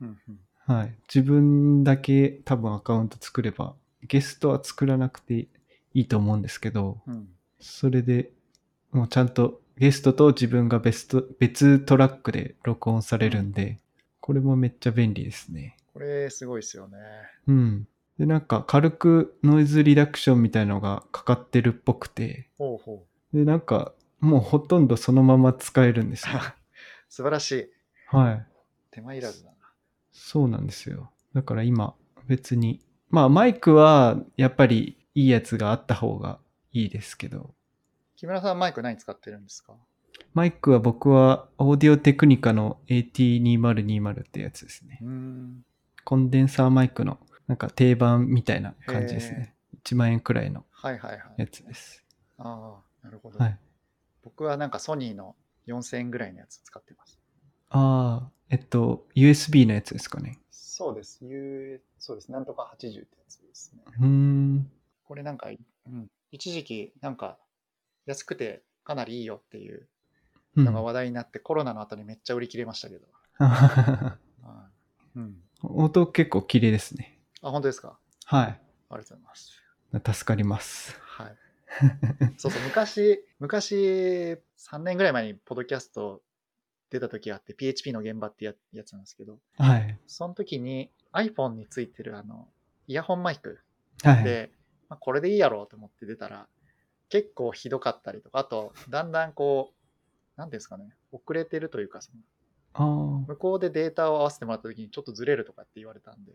[0.00, 0.94] うんうんはい。
[1.14, 5.48] 自分だけ多分アカウント作れば、ゲストは作らなくて
[5.94, 7.28] いいと思うんですけど、うん
[7.60, 8.30] それで
[8.92, 13.80] もうちゃんとゲストと自分が別ト別トラックで録音されるんで、
[14.20, 15.76] これもめっちゃ便利ですね。
[15.94, 16.98] これすごいですよね。
[17.48, 17.88] うん。
[18.18, 26.34] で、なんか軽くノイズリダクションみたいのがかかってるっぽくて、ほうほで、なんかもうほとんどそのまま使えるんですよ。
[26.36, 26.38] う。
[27.08, 27.70] 素晴らしい。
[28.14, 28.46] はい。
[28.90, 29.56] 手間いらずだな。
[30.12, 31.10] そうなんですよ。
[31.34, 31.94] だから今
[32.26, 32.80] 別に、
[33.10, 36.38] まあマイクはやっぱりいいやつがあった方が
[36.72, 37.54] いいですけど、
[38.16, 39.74] 木村さんマイク何使ってるんですか？
[40.32, 44.98] マイクは僕はオーディオテクニカの AT2020 ってやつですね。
[45.02, 45.64] うん。
[46.04, 49.54] コンデンサーマイクのなんか定番みたいな感じですね。
[49.84, 51.20] 1万円くらいのはいはいはい。
[51.36, 52.04] やつです。
[52.38, 53.38] ああ、なるほど。
[53.38, 53.58] はい。
[54.22, 57.18] 僕はなんかソニーの4000円ぐらいのやつ使ってます。
[57.70, 60.38] ああ、えっと、USB のやつですかね。
[60.50, 61.24] そうです。
[61.24, 62.32] U、そうです。
[62.32, 63.82] なんとか80ってやつですね。
[63.98, 64.70] うーん。
[65.14, 67.38] これなんか、うん、一時期なんか
[68.04, 69.86] 安くてかなりいいよっていう
[70.56, 73.06] うんのが話題になって、コロナの後にめっちゃ売り切れましたけど。
[73.38, 74.18] は
[75.14, 75.36] いうん。
[75.62, 77.20] 音結構綺麗ですね。
[77.42, 77.96] あ、本当ですか？
[78.24, 78.46] はい。
[78.46, 78.56] あり
[78.90, 79.62] がとうございます。
[80.14, 80.98] 助かります。
[81.00, 81.36] はい。
[82.36, 86.22] そうそう、昔、 昔、3年ぐらい前にポッドキャスト
[86.90, 89.96] 出た時があって、PHP の現場ってややつなんですけど、はい。
[90.08, 92.48] その時に iPhone についてるあの、
[92.88, 93.60] イヤホンマイク
[94.02, 94.50] はい。
[94.84, 96.46] で、まあ、これでいいやろうと思って出たら、
[97.08, 102.18] 結構ひどかったりとか、あと、だんだんこう、なんですかね、遅れてるというか、その
[102.74, 103.24] ああ。
[103.28, 106.32] 向こうでデータを合わせてもらった時にちょっとずれるとかって言われたんで、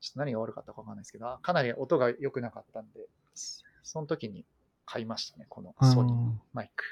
[0.00, 4.44] ちょっと何が悪かったかわかんないですけど、あかなり音が良くなかったんで、そその時に
[4.86, 6.84] 買いましたね、このあソニーーマイク。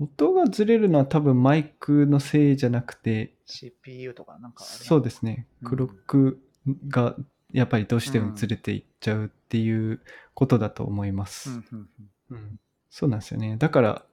[0.00, 5.46] 音がずれるのは多分マイクのせいじゃなくて、CPU とかなんかあれそうですね。
[5.62, 6.40] うんクロック
[6.88, 7.16] が
[7.54, 10.00] やっぱりどうしてもずれていっちゃうっていう
[10.34, 11.50] ことだと思います。
[11.50, 11.88] うんうん
[12.30, 13.56] うんうんそうなんですよね。
[13.56, 14.04] だから、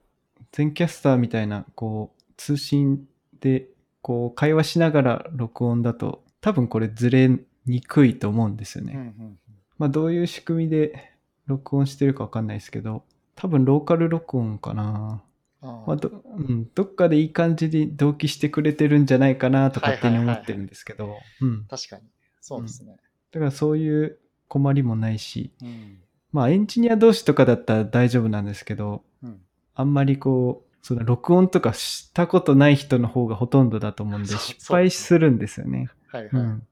[0.50, 3.06] 全キャスターみたいな、こう、通信
[3.40, 3.68] で、
[4.00, 7.30] こう、会話しながら録音だと、多分これずれ
[7.64, 8.94] にくいと思うんですよね。
[8.94, 9.38] うんうん
[9.78, 11.12] まあ、どういう仕組みで
[11.46, 13.04] 録音してるかわかんないですけど、
[13.36, 15.22] 多分ローカル録音かな。
[15.60, 21.64] まあどうん、どっかでいい感じに同期してくれてるんじゃないかなとはい勝手に思ってるんですけど、うん。
[21.66, 22.02] 確かに。
[22.40, 22.96] そうですね。
[23.32, 24.18] だからそういう
[24.48, 25.98] 困りもないし、うん
[26.32, 29.40] まあエンジニア同士とかだったら大丈夫なんですけど、うん
[29.74, 35.88] あんまりこう、その録音とかしたことない人の方がほとんどだと思うんで、失敗するんですよね。
[36.08, 36.30] はいはい。
[36.32, 36.66] うん。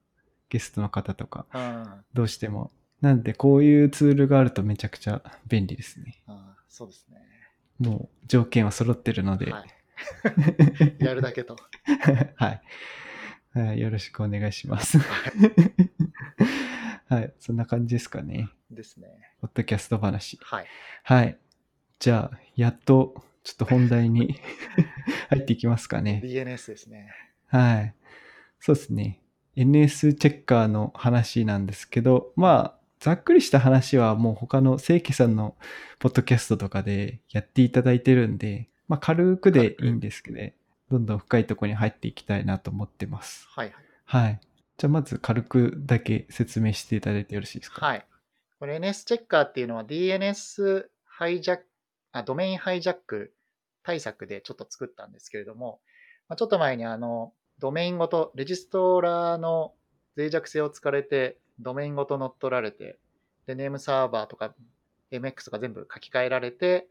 [0.51, 2.71] ゲストの方とか、うんどうしても。
[3.01, 6.21] なんで、こういうツールがあるとめちゃくちゃ便利ですね。
[6.27, 7.21] あーそうですね。
[7.79, 11.03] もう条件は揃ってるので、はい。
[11.03, 11.57] やるだけと。
[12.37, 12.63] はい。
[13.55, 13.81] はい。
[13.81, 14.99] よろしくお願いします。
[14.99, 15.33] はい。
[17.39, 18.49] そんな感じですかね。
[18.71, 19.09] ですね。
[19.41, 20.39] ポッドキャスト話。
[20.43, 20.67] はい。
[21.03, 21.39] はい。
[21.99, 24.39] じゃあ、やっと、ちょっと本題に
[25.29, 26.21] 入っていきますかね。
[26.25, 27.09] DNS ですね。
[27.47, 27.95] はい。
[28.61, 29.21] そうですね。
[29.57, 35.57] NS チェッカーの話なんですけど、まあ、ざっくりした話はもう他の正規さんの
[35.99, 40.55] ポッドキャストとかでやっていただいてるんで、まあ軽くでいいんですけどね、
[40.91, 43.49] どんどん深いところに入っていきたいなと思ってます。
[43.49, 43.85] はいはい。
[44.05, 44.41] はい。
[44.81, 47.85] じゃあまず軽くだけ説明していただいてよろしいですか？
[47.85, 48.07] はい。
[48.59, 51.67] これ NS チェッカーっていうのは DNS ハイジャック、
[52.13, 53.35] あ、ドメインハイジャック
[53.83, 55.81] 対策でちょっと作ったんですけれども、
[56.31, 59.75] まあ、ちょっと前にあの、ドメインごと、レジストラーの
[60.17, 62.99] 脆弱性を突かれて、ドメインごと乗っ取られて、
[63.45, 64.55] で、ネームサーバーとか
[65.13, 66.89] MX とか全部書き換えられて、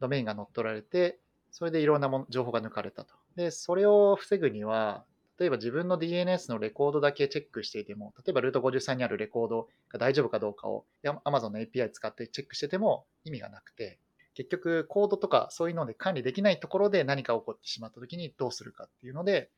[0.00, 1.20] ドメインが乗っ取られて、
[1.52, 3.14] それでいろんなもの情報が抜かれたと。
[3.36, 5.04] で、それを防ぐには、
[5.38, 13.98] 例えば自分の DNS のレコードだけチェックしていても、例えばルート53にあるレコードが大丈夫かどうかを Amazon の API 使ってチェックしてても意味がなくて、
[14.34, 19.50] 結局コードとかそういうので管理できないところで何か起こってしまった時にどうするかっていうので、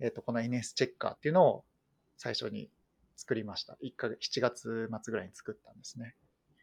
[0.00, 1.64] えっ、と、この NS チェッカーっていうのを
[2.16, 2.70] 最初に
[3.16, 3.76] 作りました。
[3.84, 6.14] 1ヶ月、7月末ぐらいに作ったんですね。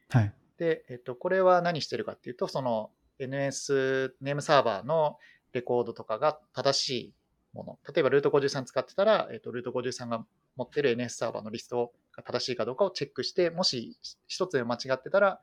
[0.09, 0.33] はい。
[0.57, 5.17] で、えっと、これは何してるかっていうと、その NS ネームサーバーの
[5.53, 7.13] レコードとかが正しい
[7.53, 7.93] もの。
[7.93, 15.39] 例えばルート53使ってたら、えっと、ルート53が持ってる NS サーバーのリストが正しいかどうかをチェックして、もし一つで間違ってたら、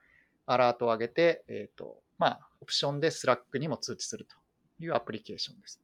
[0.46, 4.36] アラートを上げて、えっと、まあ、オプションで Slack にも通知すると
[4.82, 5.80] いうアプリケーションです。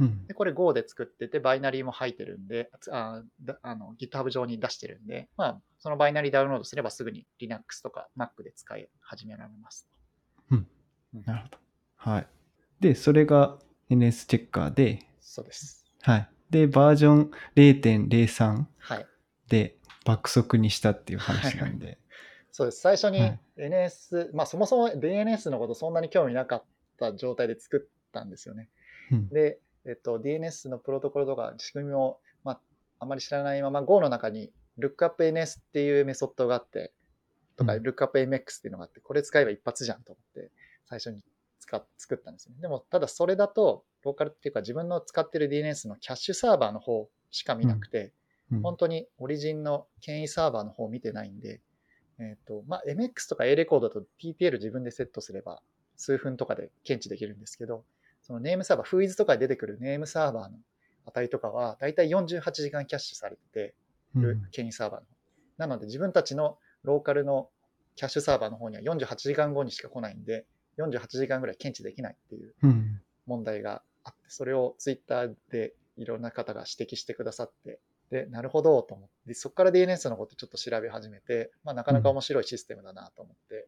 [0.00, 9.88] うんで、これ Go で作ってて、バイナリーも入ってるんで、あだあの GitHub 上に出してるんで、まあ、そのバイナリーダウンロードすればすぐに Linux とか Mac で使い始められます。
[11.26, 11.58] なるほど。
[11.96, 12.26] はい。
[12.80, 15.00] で、それが NS チェッカーで、
[15.34, 15.84] そうです。
[16.02, 16.28] はい。
[16.50, 19.06] で、バージョン0.03はい。
[19.48, 21.98] で爆速にしたっていう話なんで。
[22.52, 22.80] そうです。
[22.80, 26.64] 最初にはい NS、まあそもそも DNS のことそんなに興味なかっ
[27.00, 28.68] た状態で作ったんですよね。
[29.10, 32.60] うんで、えっと、DNS のプロトコルとか仕組みを、まあ、
[33.00, 36.92] あまり知らないまま Go の中に LookupNS っていうメソッドがあって、
[37.56, 40.52] とかうん LookupMX っていうのがあって、これ使えば一発じゃんと思って、
[40.88, 41.24] 最初に
[41.58, 42.60] 使っ作ったんですよね。
[42.60, 48.12] でも、ただそれだと、ローカルっていうか自分の使ってる DNS のキャッシュサーバーの方しか見なくて、
[48.52, 48.62] うん。
[48.62, 51.60] 本当にオリジンの権威サーバーの方を見てないんで、
[52.18, 55.62] えっ、と、まあ、MX とか A レコードだと TTL 自分でセットすれば
[55.96, 57.84] 数分とかで検知できるんですけど、
[58.22, 60.58] そのネームサーバー、フーイズとかで出てくるネームサーバーの
[61.06, 63.74] 値とかは、だいたい48時間キャッシュされて
[64.14, 64.48] るうん。
[64.50, 65.06] 権威サーバーの。
[65.06, 65.12] 方。
[65.58, 67.48] なので自分たちのローカルの
[67.96, 70.46] キャッシュサーバーの方には48時間後にしか来ないんで、
[70.78, 73.00] 48時間ぐらい検知できないっていううん。
[73.26, 83.66] 問題があって、それをツイッターでいろんな方が指摘してくださって、で、なるほどと思って、そこから DNS のことちょっと調べ始めて、まあ、なかなか面白いシステムだなと思って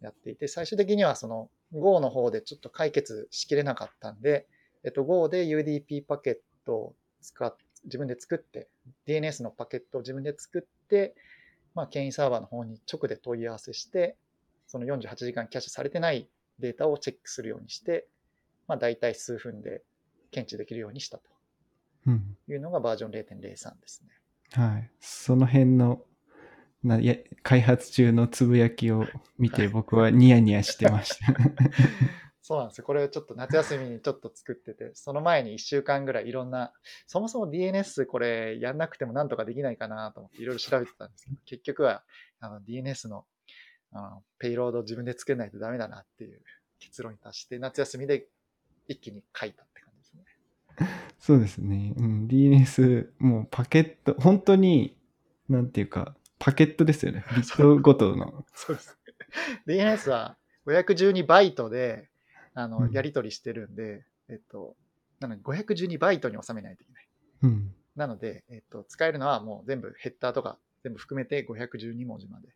[0.00, 4.46] やっていて、最終的にはその Go の方でちょっと解決しきれなかったんで、
[4.84, 8.68] えっと、Go で UDP パケットを使っ自分で作って、
[9.06, 11.14] DNS のパケットを自分で作って、
[11.74, 14.16] まあ、権威サーバーの方に直で問い合わせして、
[14.66, 18.08] その48時間キャッシュされてないデータをチェックするようにして、
[18.66, 19.82] まあ、大体数分で
[20.30, 21.20] 検知できるようにした
[22.06, 24.10] うんというのがバージョン0.03ですね。
[24.52, 24.90] はい。
[25.00, 26.02] その辺の
[26.82, 29.06] ないや開発中のつぶやきを
[29.38, 31.34] 見て僕はニヤニヤしてました。
[32.42, 32.84] そうなんですよ。
[32.84, 36.72] これちょっと夏休みにちょっと作ってて、その前に1週間ぐらいいろんな、
[37.08, 42.04] そもそも DNS これやんなくてもなんとかできないかなと思っていろいろ調べてたんですけど、結局は
[42.38, 43.26] あの DNS の
[43.90, 46.40] あのペイロード自分で作らないとダメだなっていう
[46.78, 48.28] 結論に達して、夏休みで
[48.88, 50.24] 一気に書いたって感じですね。
[51.18, 51.94] そうですね。
[51.96, 54.96] うん、DNS、もうパケット、本当に、
[55.48, 57.24] なんていうか、パケットですよね。
[57.34, 58.44] ビットごとの。
[58.54, 58.98] そうです。
[59.66, 62.08] DNS は512バイトで
[62.54, 64.76] あのうんやり取りしてるんで、えっと、
[65.20, 67.08] なので512バイトに収めないといけない。
[67.42, 67.74] うん。
[67.94, 72.48] なので、えっと、使えるのはもう全部ヘッダーとか全部含めて512文字まで。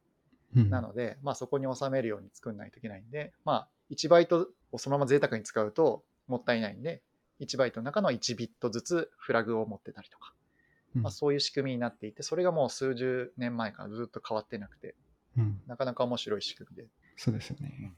[0.56, 7.02] うん、なので、まあそこに収めるように作んないといけないんで、まあ1バイトをそのまま贅沢に使うともったいないんで、
[7.40, 10.32] 1バイトの中の1ビットずつフラグを持ってたりとか、
[10.96, 14.94] うんまあ、そういう仕組みになっていて、それがもう数十年前からずっと変わってなくて、
[15.36, 15.60] うん。
[15.66, 16.88] なかなか面白い仕組みで。
[17.16, 17.92] そうですよね。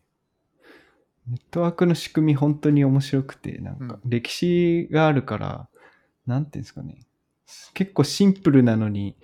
[1.29, 5.69] ネットワークの仕組み本当に面白くて、なんかう歴史があるから、
[6.27, 7.07] なんていうんですかね。
[7.75, 9.17] 結構シンプルなのに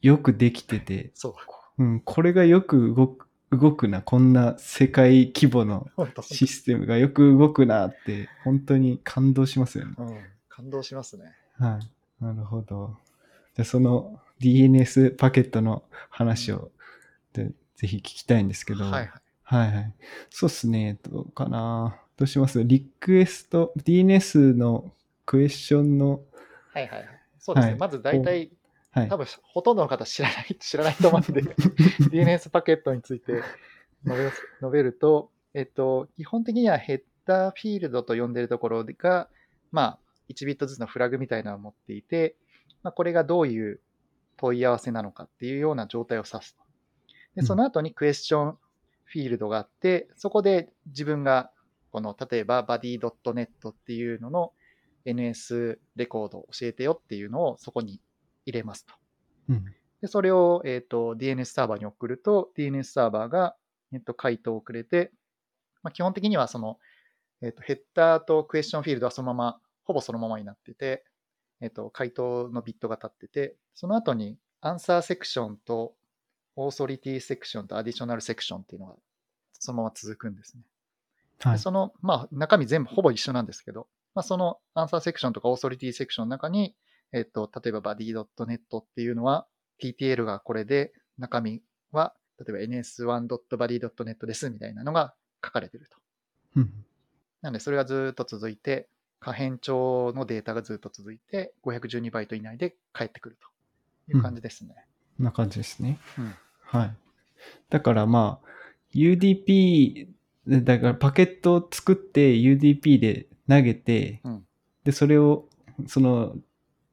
[0.00, 1.30] よくできてて、そ
[1.78, 1.82] う。
[1.82, 5.90] うん、これがよく動く、動くな、こんな世界規模の
[6.22, 9.94] システムがよく動くなって、本当に感動しますよね。
[9.98, 11.34] うん、感動しますね。
[11.58, 12.24] はい。
[12.24, 12.96] なるほど。
[13.56, 16.70] じゃあその DNS パケットの話を、
[17.32, 19.10] でぜひ聞きたいんですけど、はいはい。
[19.42, 19.94] はいはい。
[20.30, 20.98] そうっすね。
[21.10, 21.96] どうかな。
[22.16, 22.62] どうします？
[22.62, 24.92] リクエスト、DNS の
[25.26, 26.20] クエスチョンの、
[26.72, 27.08] はいはいはい。
[27.38, 27.70] そうですね。
[27.72, 28.50] はいまず大体、
[28.92, 29.16] はい多。
[29.16, 31.42] 分ほとんどの方知らない、知らないと思うんで、
[32.10, 33.42] DNS パケットについて
[34.04, 39.28] 述べ述べると、えっと、基本的にはヘッダーフィールドと呼んでいるところが、
[39.72, 39.98] まあ、
[40.30, 42.36] 1ビットずつのフラグみたいなのを持っていて、
[42.82, 43.80] まあ、これがどういう
[44.36, 46.62] 問い合わせなのかっていうような状態を指すと。
[47.36, 48.58] で、うんその後にクエスチョン
[49.04, 51.50] フィールドがあって、そこで自分が、
[51.90, 54.52] この、例えば buddy.net っていうのの
[55.04, 58.00] NS レコードを教えてよっていうのをそこに
[58.50, 58.94] 入れますと。
[59.48, 59.64] うん。
[60.00, 63.56] で、それを、えっ、と、DNS サーバーに送ると、DNS サーバーが、
[63.92, 65.12] えっと、回答をくれて、
[65.82, 66.78] まあ、基本的にはその、
[67.42, 71.04] えっ、と、ヘッダーとクエスチョンフィールドはそのまま、ほぼそのままになってて、
[71.60, 75.94] えっ、と、回答のビットが立ってて、その後に、アンサーセクションと、
[76.56, 78.96] オーソリティセクションとアディショナルセクションっていうのが、
[79.52, 80.62] そのまま続くんですね。
[81.38, 81.52] はい。
[81.54, 86.74] でその、まあ、中身全部ほぼ一緒なんですけど、まあ、そのアンサーセクションとかオーソリティセクションの中に、
[87.12, 89.46] えっと、例えば buddy.net っていうのは、
[89.82, 95.98] TTL がこれで、中身は、例えば ns1.buddy.net ですみたいなのが書かれてると。
[96.56, 96.72] うん。
[97.42, 103.36] なので、それがずっと続いて、可変調のデータがずっと続いて、512バイト以内で返ってくる
[104.08, 104.74] という感じですね。
[105.16, 105.98] こんな感じですね。
[106.18, 106.96] うんはい。
[107.68, 108.48] だからまあ、
[108.94, 110.08] UDP、
[110.46, 114.46] だからパケットを作って UDP で投げて、うん
[114.84, 115.48] で、それを、
[115.86, 116.34] その、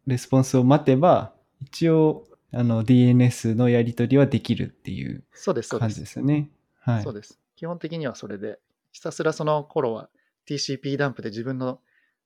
[0.08, 5.82] レスポンスを待てば、一応、あの、DNS のやり取りはできるっていうそうです、そうで。
[5.82, 6.50] 感じですすよね。
[6.80, 7.04] はい。
[7.04, 7.40] そうです。
[7.58, 8.60] 基本的にはそれで、
[8.94, 10.10] ひたすらその頃は
[10.48, 11.82] TCP ダンプで自分の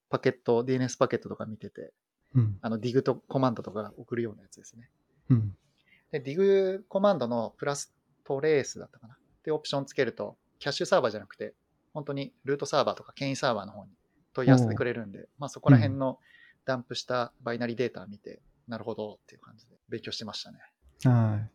[0.10, 1.92] パケット、DNS パケットとか見てて、
[2.36, 2.58] うん。
[2.62, 4.90] あの DIG とコマンドとか送るようなやつですね。
[5.30, 5.56] うん。
[6.12, 11.56] で、DIG コマンドのプラストレースだったかなってオプションつけると、キャッシュサーバーじゃなくて、
[11.94, 13.92] 本当にルートサーバーとか権威サーバーの方に
[14.34, 16.20] 問い合わせてくれるんで、まあそこら辺の
[16.66, 20.60] ダンプしたバイナリーデータを見て、なるほどっていう感じで勉強してましたね。
[21.04, 21.50] はい。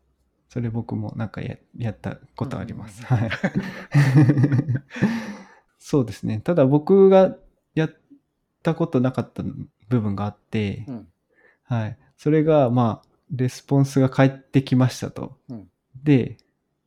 [0.49, 3.05] それ僕もなんかややったことあります。
[3.05, 3.31] はい。
[5.79, 6.41] そうですね。
[6.41, 7.37] ただ僕が
[7.75, 7.97] やっ
[8.63, 9.43] たことなかった
[9.89, 11.09] 部分があって、うん。
[11.65, 11.99] はい。
[12.17, 15.39] それが、まあ、レスポンスが返ってきましたと。
[15.49, 15.71] うん
[16.07, 16.39] で、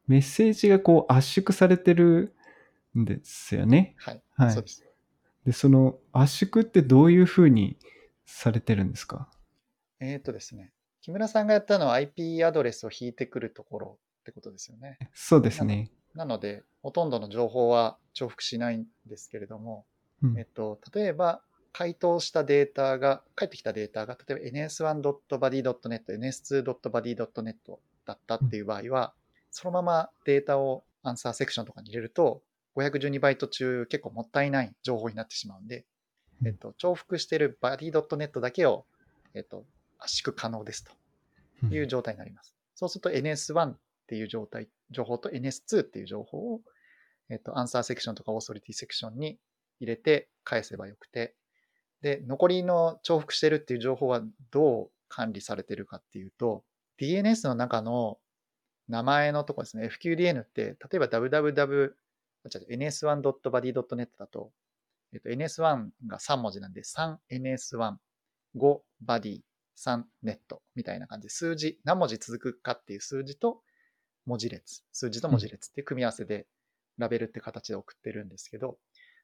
[0.07, 2.33] メッセージがこう圧縮されてる
[2.97, 3.95] んですよね。
[3.97, 4.21] はい。
[4.35, 4.83] はいそうです。
[5.45, 7.77] で、その圧縮ってどういうふうに
[8.29, 9.29] されてるんですか？
[9.99, 10.71] えーっとですね。
[11.01, 14.97] 木村さんがやったのは IP アドレスを引いてくるところってことですよね。
[15.13, 15.91] そうですね。
[16.13, 19.85] なので、ほとんどの情報は重複しないんですけれども、
[20.21, 27.55] うんえっと、例えば、回答したデータが、返ってきたデータが、例えば ns1.buddy.net、ns2.buddy.net
[28.05, 29.13] だったっていう場合は、
[29.51, 32.41] そのままデータをアンサーセクションとかに入れると、
[32.75, 35.83] 512バイト中結構もったいない情報になってしまうんで、うん
[36.45, 38.85] えっと、重複している buddy.net だけを、
[39.33, 39.65] えっと、
[39.99, 40.91] 圧縮可能ですと。
[41.63, 41.73] うん。
[41.73, 42.55] いう状態になります。
[42.75, 46.61] そうすると NS1 っていう状態、情報と NS2 っていう情報を、
[47.29, 49.37] えっと、アンサーセクションとかオーソリティセクションに
[49.79, 51.35] 入れて返せばよくて、
[52.01, 56.63] で、残りの重複してるっていう情報はどう管理されてるかっていうと、
[56.99, 58.17] DNS の中の
[58.87, 61.91] 名前のところですね、FQDN って、例えば www、
[62.45, 64.51] あ違う ns1.buddy.net だと、
[65.13, 67.95] えっと、NS1 が3文字なんで、3NS1、
[68.57, 69.41] 5 buddy、
[69.77, 70.37] 3 net
[70.75, 73.61] みたいな感じで、数字、何文字続くかっていう数字と、
[74.25, 76.45] 文字列、数字と文字列って組み合わせで
[76.97, 78.77] ラベルって形で送ってるんですけど、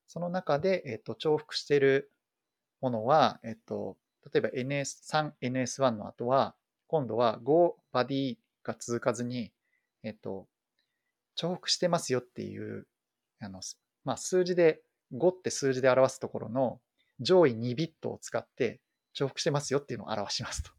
[0.08, 2.12] その中で、えっと、重複してる
[2.82, 3.98] ものは、えっと、
[4.34, 6.56] 例えば NS3、NS1 の後は、
[6.88, 9.52] 今度は Go バディが続かずに、
[10.04, 10.48] えっと、
[11.36, 12.88] 重複してますよっていう、
[13.40, 13.62] あの、
[14.04, 14.82] まあ、数字で、
[15.14, 16.80] 5って数字で表すところの
[17.20, 18.82] 上位2ビットを使って
[19.14, 20.72] 重複してますよっていうのを表しますと。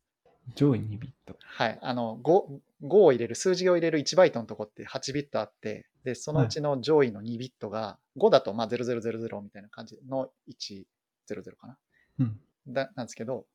[0.54, 1.36] 上位2ビット。
[1.40, 1.78] はい。
[1.82, 11.78] あの、5、5を入れる、数字を入れる1バイトのとこって8ビットあって、で、そのうちの上位の2ビットが、5だとまあ0000みたいな感じの100かな。
[12.20, 12.40] うん。
[12.68, 13.46] だなんですけど、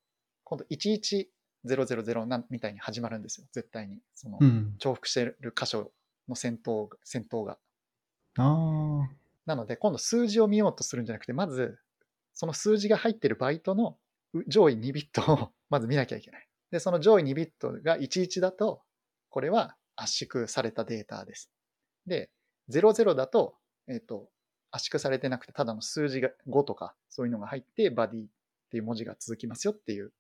[0.43, 3.47] 今度11000なんみたいに始まるんですよ。
[3.53, 3.99] 絶対に。
[4.13, 4.75] そのう、ん。
[4.79, 5.91] 重複してる箇所
[6.27, 7.57] の戦闘が、戦闘が。
[8.37, 9.20] ああ。
[9.45, 11.79] なので、今度数字を見ようとするんじゃなくて、まず、
[12.33, 13.97] その数字が入ってるバイトの
[14.33, 16.47] う上位2ビットを まず見なきゃいけない。
[16.71, 18.83] で、その上位2ビットが11だと、
[19.29, 21.51] これは圧縮されたデータです。
[22.05, 22.31] で、
[22.69, 23.55] 00だと、
[23.87, 24.29] えっ、と、
[24.71, 28.27] 圧縮されてなくて、ただの数字が5とか、そういうのが入って、バディっ
[28.69, 30.13] ていう文字が続きますよっていう。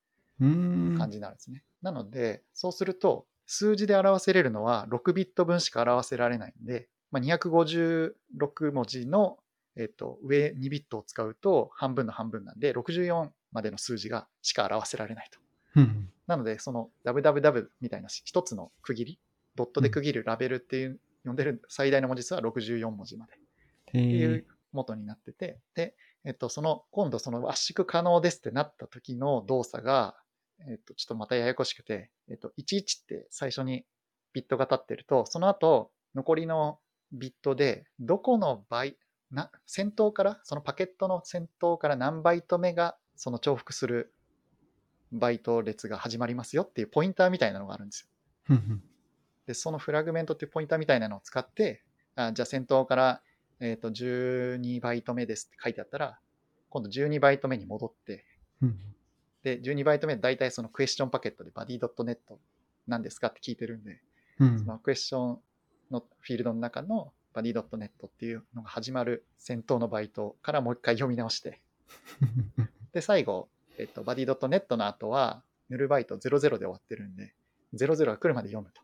[0.97, 1.63] 感じになるんですね。
[1.81, 8.13] なので、そうすると、数字で表せれるのは6ビット分しか表せられないんで、まあ、256
[8.71, 9.37] 文字の、
[9.77, 15.39] えっと上2ビットを使うと半分の半分なんで、64までの数字がしか表せられないと。
[15.75, 16.09] うん。
[16.27, 19.19] なので、その www みたいな一つの区切り、
[19.55, 23.33] ドットで区切るラベルっていう、呼んでる最大の文字数は64文字まで。
[23.87, 30.15] えっていーう元になってて、で、えっと、その、今度その圧縮可能ですってなった時の動作が、
[30.67, 33.85] えっと、ちょっとまたややこしくて、えっと、11って最初に
[34.33, 36.79] ビットが立ってると、その後、残りの
[37.11, 38.97] ビットで、どこの倍、
[39.31, 44.13] な、先頭から、そのパケットの先頭から何バイト目が、その重複する
[45.11, 48.09] バイト列が始まりますよっていうポインターみたいなのがあるんです
[48.49, 48.55] よ。
[49.45, 51.83] で、そのフラグメントっていうポインターみたいなのを使って、
[52.15, 53.21] あじゃあ先頭から、
[53.59, 56.19] えっと12バイト目ですって書いてあったら、
[56.69, 58.25] 今度12バイト目に戻って、
[58.61, 58.79] うん
[59.43, 62.17] で、12バイト目、大体そのクエスチョンパケットで body.net
[62.87, 64.01] なんですかって聞いてるんで、
[64.39, 64.59] うん。
[64.59, 65.39] そのクエスチョン
[65.91, 71.61] のフィールドの中の body.net っていうのが始まる先頭のバイトからもう一回読み直して、
[72.93, 77.33] で、最後、えっと、body.net の後は、ヌルバイト00で終わってるんで、
[77.73, 78.81] 00が来るまで読むと。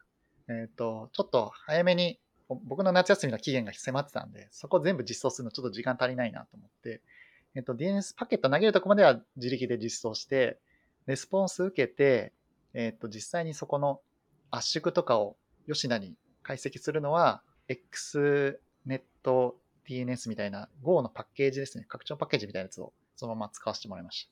[0.49, 2.19] えっ、と、ちょっと早めに
[2.49, 7.01] ぼ僕の夏休みの期限が迫ってたんで、そこ全部実装するのちょっと時間足りないなと思って、
[7.55, 10.59] えっ、と、DNS パケット投げるとこまでは自力で実装して、
[11.07, 12.33] レスポンス受けて、
[12.73, 13.99] えっ、と、実際にそこの
[14.51, 15.37] 圧縮とかを
[15.67, 21.85] 吉田に解析するのは、XNetDNS みたいな Go のパッケージですね。
[21.87, 24.29] 拡張パッケージみたいなやつをそのまま使わせてもらいまし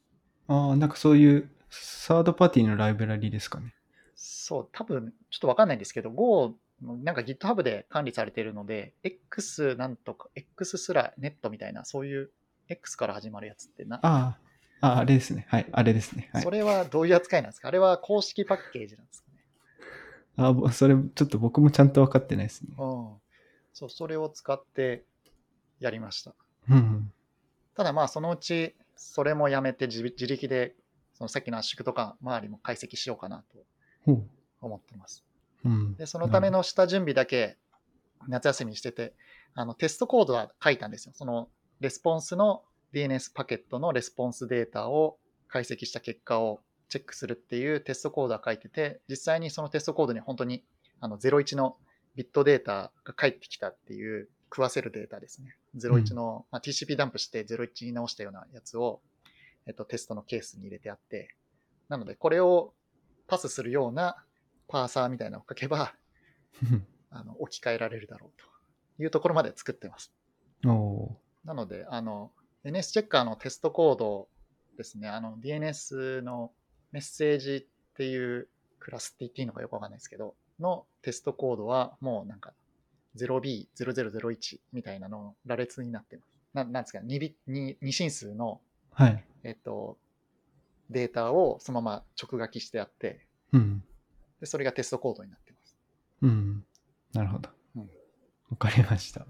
[0.48, 0.54] た。
[0.54, 3.74] ああ、なんかそういうサードパーティーのライブラリですかね。
[4.16, 12.32] そう、多分、ちょっとわかんないんですけど、Go のなんか GitHub で管理されているので、X なんとか、X すらネットみたいな、そういう
[12.70, 14.38] X から始まるやつってな、あ
[14.82, 15.46] あ、あれですね。
[15.50, 16.30] はい、あれですね。
[16.34, 16.50] はいそ。
[16.50, 19.40] れはどういう扱いなんですかあれは公式パッケージなんですかね。
[20.38, 22.70] ああ、ぼそれちょっと僕もちゃんと分かってないですね。
[22.78, 23.16] うん。
[23.74, 25.04] そう、それを使って
[25.80, 26.34] やりました。
[26.70, 27.12] うん。
[27.76, 30.76] ただまあ、そのうち、それもやめて自自力で、
[31.14, 33.66] そのさっきの圧縮とか周りも解析しようかなと。
[34.62, 35.24] 思ってます。
[35.66, 35.96] うん。
[35.96, 37.58] で、そのための下準備だけ
[38.28, 39.14] 夏休みにしてて、
[39.56, 41.14] あのテストコードは書いたんですよ。
[41.16, 41.50] その
[41.80, 42.64] レスポンスの
[42.94, 45.18] DNS パケットのレスポンスデータを
[45.48, 50.64] 解析した結果をチェックするっていうテストコードは書いてて、実際にそのテストコードに本当に
[51.00, 51.78] あの01の
[52.16, 55.56] ビットデータが返ってきたっていう食わせるデータですね。
[55.78, 59.02] 01の、まあ、TCP ダンプして01に直したようなやつを、
[59.68, 61.36] えっと、テストのケースに入れてあって、
[61.88, 62.74] なので、これを
[63.28, 64.18] パスするような
[64.68, 65.94] パーサーみたいなのを書けば、
[67.12, 68.42] あの置き換えられるだろう
[68.98, 70.12] というところまで作ってます。
[70.66, 71.18] お
[71.50, 72.32] なので、あの、
[72.64, 74.28] NS チェッカーのテストコード
[74.78, 76.52] ですね、あの、DNS の
[76.92, 78.48] メッセージっていう
[78.78, 82.54] クラスって言っていいのかよくわかんないですけど、のテストコードはもうなんか
[83.18, 86.28] 0B0001 みたいなの羅列になってます。
[86.54, 89.26] ななんですか、2, ビ 2, 2進数の、はい。
[89.44, 89.98] えっと、
[90.92, 93.84] データをそのまま直書きしてあって、うん。
[94.40, 95.76] でそれがテストコードになってます。
[96.22, 96.64] うん。
[97.12, 97.50] なるほど。
[97.50, 97.56] わ
[98.52, 99.26] うん、かりました。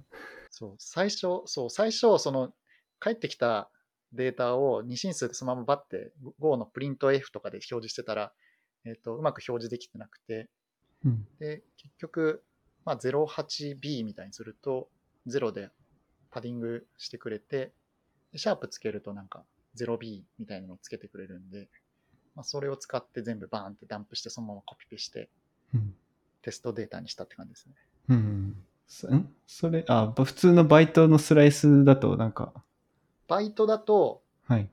[0.50, 2.54] そう、最初、そう、最初、その、
[3.00, 3.70] 帰ってきた
[4.14, 8.34] データを2進数でそのままバッて Go のプリント F とかで表示してたら、
[8.86, 10.50] えっ、と、うまく表示できてなくて、
[11.06, 11.28] うん。
[11.40, 12.44] で、結局、
[12.86, 14.90] まあ、08B みたいにすると、
[15.28, 15.70] 0で
[16.32, 17.72] パディングしてくれて、
[18.32, 19.44] でシャープつけるとなんか
[19.76, 21.68] 0B みたいなのをつけてくれるんで、
[22.36, 25.30] まあ、それを使って全部バーンってダンプして、そのままコピペして、
[25.74, 25.96] うん。
[26.42, 27.76] テストデータにしたって感じですね。
[28.10, 28.56] うん
[28.90, 32.54] それ、あ、普通のバイトのスライスだと、なんか、
[33.28, 34.70] バイトだと、はい。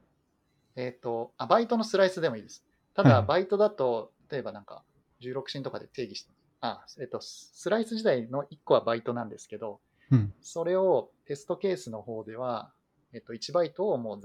[0.75, 2.65] えっ、とあ、バイトのスライスでもいいです。
[2.95, 4.83] ただ、はいバイトだと、例えばなんか、
[5.21, 6.31] 16進とかで定義して、
[6.63, 10.33] あ、えっ、と、スライス自体の1個はバイトなんですけど、うん。
[10.41, 12.73] それをテストケースの方では、
[13.13, 14.21] えっ、と、1バイトをもう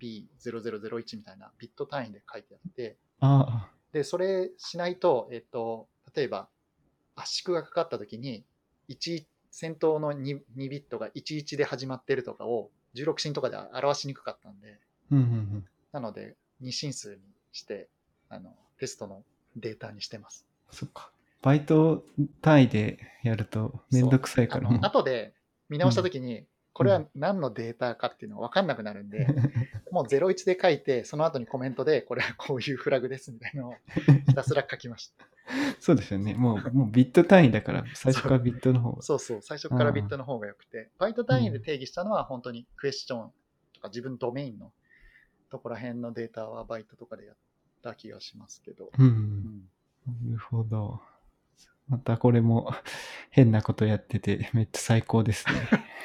[0.00, 6.48] 0B0001 みたいなビット単位で書いてあって、あで、それしないと、えっ、と、例えば、
[7.14, 8.44] 圧縮がかかった時に、
[8.88, 14.78] 1、先頭の 2, 2ビットが11で始まってるとかを16進とかで表しにくかったんで、
[15.10, 15.64] うんうんうん。
[15.92, 17.20] なので、2進数に
[17.52, 17.88] して、
[18.28, 19.22] あの、テストの
[19.56, 20.46] データにしてます。
[20.70, 21.10] そっか。
[21.42, 22.04] バイト
[22.40, 24.70] 単位でやるとめんどくさいあから。
[24.70, 25.32] の後で
[25.68, 29.26] 見直したときに、これは何のデータかっていうのが分かんなくなるんで、
[29.90, 33.74] もう01で書いて、その後にコメントで、これはこういうフラグですみたいなのを
[34.28, 35.26] ひたすら書きました。
[35.80, 36.34] そうですよね。
[36.34, 39.02] もう、もうビット単位だから、最初からビットの方が。
[39.02, 43.32] そうそう、最初からビットの方が良くて、バイト単位で定義したのは本当にクエスチョン
[43.74, 44.72] とか自分のドメインの
[45.50, 47.36] ところら辺のデータはバイトとかでやっ
[47.82, 48.86] た気がしますけど。
[48.98, 49.02] う。
[49.02, 49.68] うんん
[50.06, 51.00] なるほど。
[51.88, 52.72] またこれも
[53.30, 55.46] 変なことやってて、めっちゃ最高です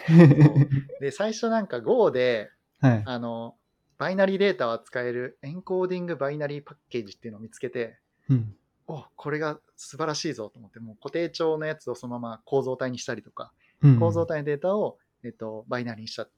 [0.08, 0.78] ね。
[1.00, 2.52] で、最初なんか Go で、
[2.82, 3.04] はい。
[3.06, 3.56] あの、
[4.02, 8.00] バイナリーデータを扱えるエンコーディングバイナリーパッケージっていうのを見つけて、
[8.32, 8.56] うん。
[8.88, 13.52] おこれが素晴らしいぞと思って、もう固定帳のやつをそのまま構造体にしたりとか、
[13.84, 14.00] うん。
[14.00, 16.30] 構造体のデータを、えっと、バイナリーにしたっ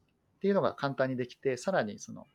[0.42, 2.28] ていうのが簡単にできて、さらにその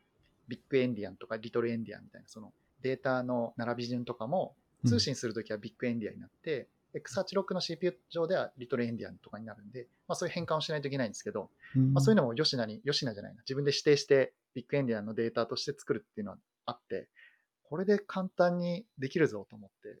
[0.47, 2.51] ビッグエンディアンとかリトルエンディアンみたいな、その
[2.81, 4.55] データの並び順とかも
[4.87, 11.93] 通信するときはビッグエンディアンになって、X86 の CPU 上ではリトルエンディアンとかになるんで、まあ、そういう変換をしないといけないんですけど、うん。
[11.93, 17.09] まあ、そういうのも吉名に、吉名じゃないな、自分で指定してビッグエンディアンのデータとして作るっていうのはあって、
[17.63, 19.99] これで簡単にできるぞと思って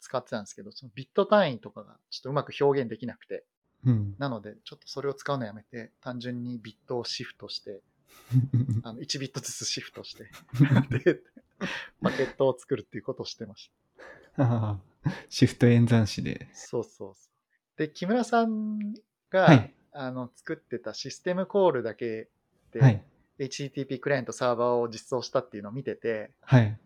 [0.00, 3.44] つ使ってたんですけど、そのビット単位とかがちょっとうまく表現できなくて、
[3.84, 4.14] うん。
[4.18, 7.82] なのでちょっとそれを使うのやめて、単純にビットをシフトして、
[8.82, 10.24] あの1ビットずつシフトして、
[11.04, 11.20] で、
[12.02, 13.70] パケットを作るっていうことをしてまし
[14.36, 14.78] た。
[15.28, 16.48] シフト演算子で。
[16.52, 17.28] そうそうそ
[17.76, 17.78] う。
[17.78, 18.94] で、木村さん
[19.30, 22.28] が、はいあの作ってたシステムコールだけ
[22.72, 23.04] で、はい。
[23.38, 26.78] HTTP クライアントサーバーを実装したっていうのを見てて、はい。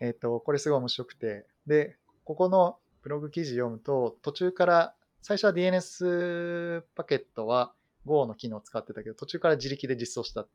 [0.00, 7.72] えっ、と、これすごい面白くて、で、ここのブログ記事読むと、途中から、最初は DNS パケットは
[8.06, 10.46] Go の機能を使ってたけど、途中から自力で実装したん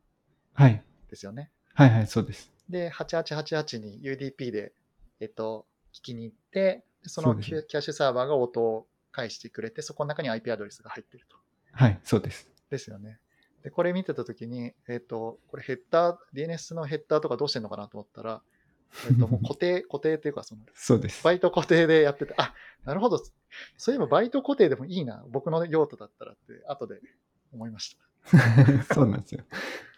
[0.54, 0.84] はい。
[1.10, 1.50] ですよね。
[1.74, 2.52] はいはい、そうです。
[2.70, 4.74] で、8888に UDP で、
[5.22, 11.38] えっ、と、聞きに行って、でそのキャッシュサーバーが音を返してくれて、そこの中に IP アドレスが入ってると。
[11.72, 12.50] はい、そうです。
[12.70, 13.20] ですよね。
[13.68, 18.42] で、これ見てたときに、えっ、と、これヘッダー、DNS のヘッダーとかどうしてんのかなと思ったら、
[19.12, 21.22] えっ、と、もう固定、固定っていうか、その、そうです。
[21.22, 22.54] バイト固定でやってて、あ、
[22.86, 23.20] なるほど。
[23.76, 25.26] そういえばバイト固定でもいいな。
[25.28, 27.02] 僕の用途だったらって、後で
[27.52, 28.88] 思いました。
[28.96, 29.44] そうなんですよ。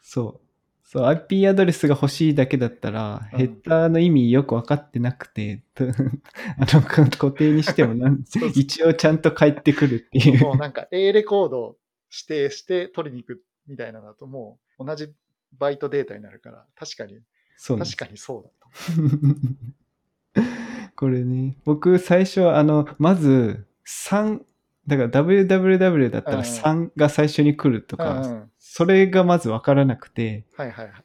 [0.02, 0.50] そう。
[0.84, 5.86] そう、IP アドレスが欲しいだけだったら、うんヘッダーの意味よく分かってなくて、と
[6.58, 8.24] あの、固定にしてもなん
[8.56, 10.40] 一応ちゃんと返ってくるっていう。
[10.40, 11.78] もうなんか A レコードを
[12.12, 15.14] 指定して取りに行くみたいなのだと、もう同じ
[15.58, 17.20] バイトデータになるから、確かに、
[17.56, 20.44] そう確かにそうだと。
[20.96, 24.42] これね、僕最初はあの、まず3、
[24.88, 28.52] だから www だったらうんうん3が最初に来るとうんうか、ん。
[28.58, 31.04] それがまず分からなくて、はいはいはい。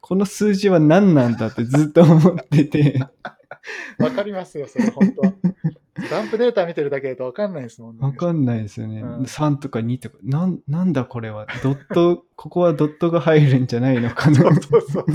[0.00, 3.00] この数字は何なんだってずっと思ってて、
[3.98, 5.32] わかりますよ、それ、本当は。
[6.10, 8.00] ダンプデータ見てるだけだと分かんないですもんね。
[8.02, 9.00] わかんないですよね。
[9.00, 11.46] うん3とか2とか、なん、なんだこれは？
[11.62, 14.36] ドット、 ここはドットが入るんじゃないのかな？
[14.36, 15.06] そうそうそう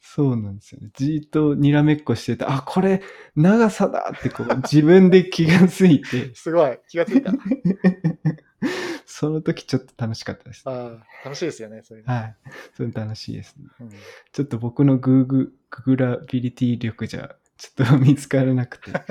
[0.00, 0.36] そう。
[0.36, 0.90] なんですよね。
[0.94, 3.02] じーっとにらめっこしてて、あ、これ、
[3.36, 7.32] 長さだってこう、自分で気がついて、すごい、気がついた。
[9.06, 10.62] その時ちょっと楽しかったです。
[10.66, 12.12] ああ、楽しいですよね、そういうの。
[12.12, 12.36] はい。
[12.76, 13.64] それ楽しいですね。
[13.80, 13.88] うん
[14.32, 18.92] ちょっと僕のグーグ、ググラビリティ力じゃ、ちょっと見つからなくて。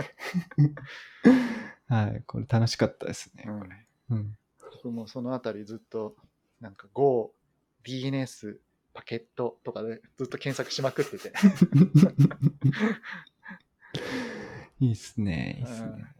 [1.87, 2.23] はい。
[2.25, 3.43] これ楽しかったですね。
[3.47, 3.85] うんこれ。
[4.09, 4.37] うん。
[4.73, 6.15] 僕もそのあたりずっと、
[6.59, 7.33] なんか Go、
[7.83, 8.57] DNS、
[8.93, 11.33] パケットとかでずっと検索しまくってて。
[14.79, 15.57] いいっすね。
[15.59, 15.91] いいっすね。
[15.91, 16.17] はい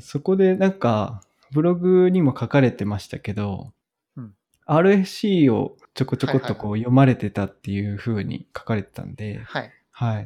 [0.00, 3.72] そこでなんか、ブログにも書かれてましたけど、
[4.16, 4.34] うん
[4.64, 9.62] RFC をちょこちょこっとこう読まれてたっていう風に書かれてたんで、はい。
[9.62, 9.72] はい。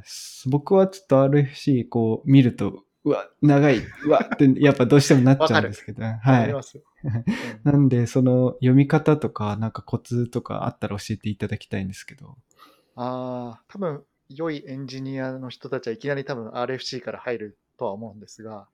[0.04, 6.54] す僕はちょっと RFC こう見ると、うわ、長い、うわってやっぱどうしてもなっちゃうんですけど、わはい
[7.62, 12.36] なんで、その読み方とか、なんかコツとかあったら教えていただきたいんですけど。
[12.96, 18.66] ああ、多分良いエンジニアの人たちはいきなり多分 RFC から入るとは思うんですが、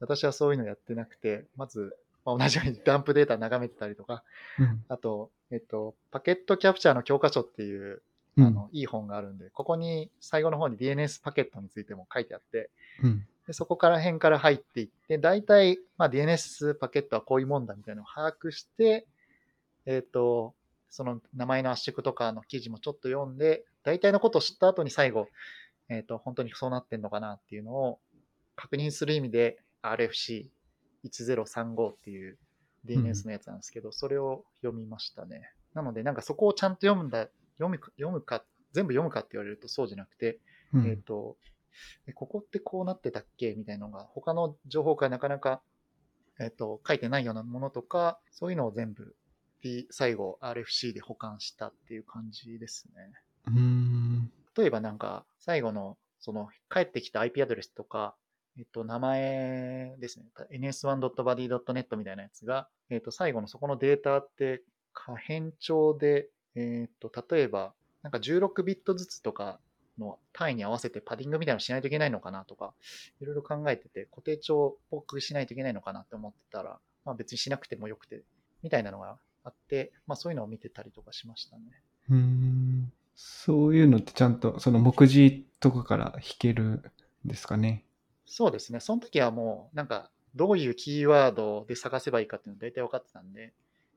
[0.00, 4.24] 私はそういうのやってなくて、まず、まあ、同じようにダンプデータ眺めてたりとか、
[4.58, 4.84] うん。
[4.88, 8.00] あと、えっと、パケットキャプチャーの教科書っていう、うん。
[8.38, 12.70] あの、いい本があるんで、ここに最後の方に DNS パケットについても書いてあって、
[13.02, 13.26] うん。
[13.46, 19.06] でそこから辺から入っていって、大体、まあ、DNS パケットはこういうもんだみたいなのを把握して、
[19.86, 20.54] えっ、と、
[20.90, 25.28] その名前の圧縮とかの記事もちょっと読んで、大体のことを知った後に最後、
[25.88, 28.00] えっ、と、本当にそうなってんのかなっていうのを
[28.56, 32.38] 確認する意味で RFC1035 っていう
[32.84, 35.52] DNS のやつなんですけど、それを読みましたね。
[35.74, 37.28] なので、なんかそこをちゃんと読むんだ、
[37.58, 40.40] 読む読むか、全部読むかって言われるとそうじゃなくて、
[40.72, 41.36] うんえっ、と、
[42.06, 43.54] えここってこうなってたっけ？
[43.54, 45.62] みたいなのが、他の情報からなかなか、
[46.38, 49.16] えっ、と、書いてないようなものとか、そういうのを全部、
[49.60, 53.12] P- 最後 RFC で保管したっていう感じですね。
[53.46, 54.32] うーん。
[54.56, 58.16] 例えばなんか、最後の、その、帰ってきた IP アドレスとか、
[58.58, 60.26] えっと、名前ですね。
[60.50, 69.60] ns1.body.net みたいなやつが、えっと、最後のそこのデータって、可変調で、えっと、例えば、なんか16ビットずつとか
[69.98, 72.72] の単位に合わせてパディングみたいなのしないといけないのかなとか、
[73.20, 78.22] いろいろ考えてて、固定調っぽくしないといけないのかなって思ってたら、まあ別にしなくてもよくて、
[78.62, 81.62] みたいなのがあって、まあそういうのを見てたりとかしましたね。
[82.10, 82.92] うーん。
[83.14, 86.82] そういうのってちゃんと、その目次とかから弾けるん
[87.24, 87.84] ですかね。
[88.26, 88.80] そうですね。
[88.80, 93.54] その時はもう、なんか、どういうキーワードで探せばいいかっていうの大体分かってたんで、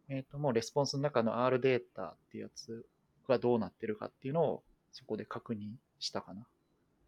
[0.09, 2.85] えっ、と、もうレスポンスの中の R データっていうやつ
[3.27, 6.45] がどうなってるかっていうのをそこで確認したかな。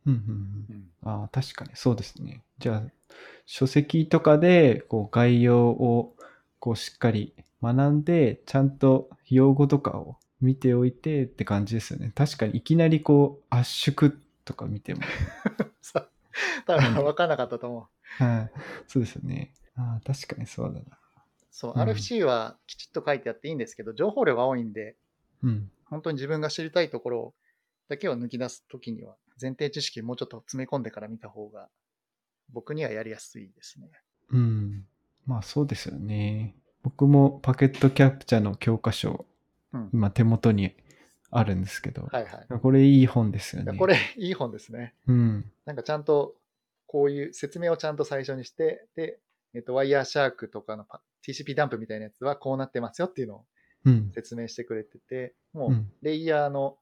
[0.05, 0.75] うんうんうん。
[0.75, 0.89] うん。
[1.03, 2.43] ああ、確かにそうですね。
[2.59, 2.83] じゃあ、
[3.45, 6.15] 書籍とかで、こう、概要を、
[6.59, 12.11] こう、しっかり学んで、ちゃんと用語とかを見ておいてって感じですよね。
[12.15, 14.13] 確かにいきなりこう、圧縮
[14.45, 15.01] とか見ても。
[15.81, 16.07] さ
[16.65, 17.89] 多分分かんなかったと思
[18.19, 18.23] う。
[18.23, 18.51] はい。
[18.87, 19.53] そうですよね。
[19.75, 21.00] ああ、確かにそうだな。
[21.51, 24.95] そう、うん RFC はきちっと書いてあっていいんですけど、情報量が多いんで、
[25.43, 25.71] うん。
[25.85, 27.33] 本当に自分が知りたいところ
[27.89, 31.67] だけを抜き出すときには、前提知識もうちょっと詰め込んでから見た方が、
[32.53, 33.89] 僕にはやりやすいですね。
[34.29, 34.85] うん。
[35.25, 36.55] まあそうですよね。
[36.83, 39.25] 僕もパケットキャプチャーの教科書、
[39.73, 39.89] うん。
[39.93, 40.75] 今手元に
[41.31, 42.59] あるんですけど、はいはい。
[42.61, 43.77] これいい本ですよね。
[43.77, 44.93] これ、いい本ですね。
[45.07, 45.51] うん。
[45.65, 46.35] なんかちゃんと、
[46.87, 49.19] こういう説明をちゃんと最初にして、で、
[49.53, 53.45] えっと、ワイヤーシャークとかのパ TCP ダンプみたいなやつはこうなってますよっていうのを
[53.85, 54.11] うん。
[54.13, 56.77] 説明してくれてて、もう、うんレイヤーの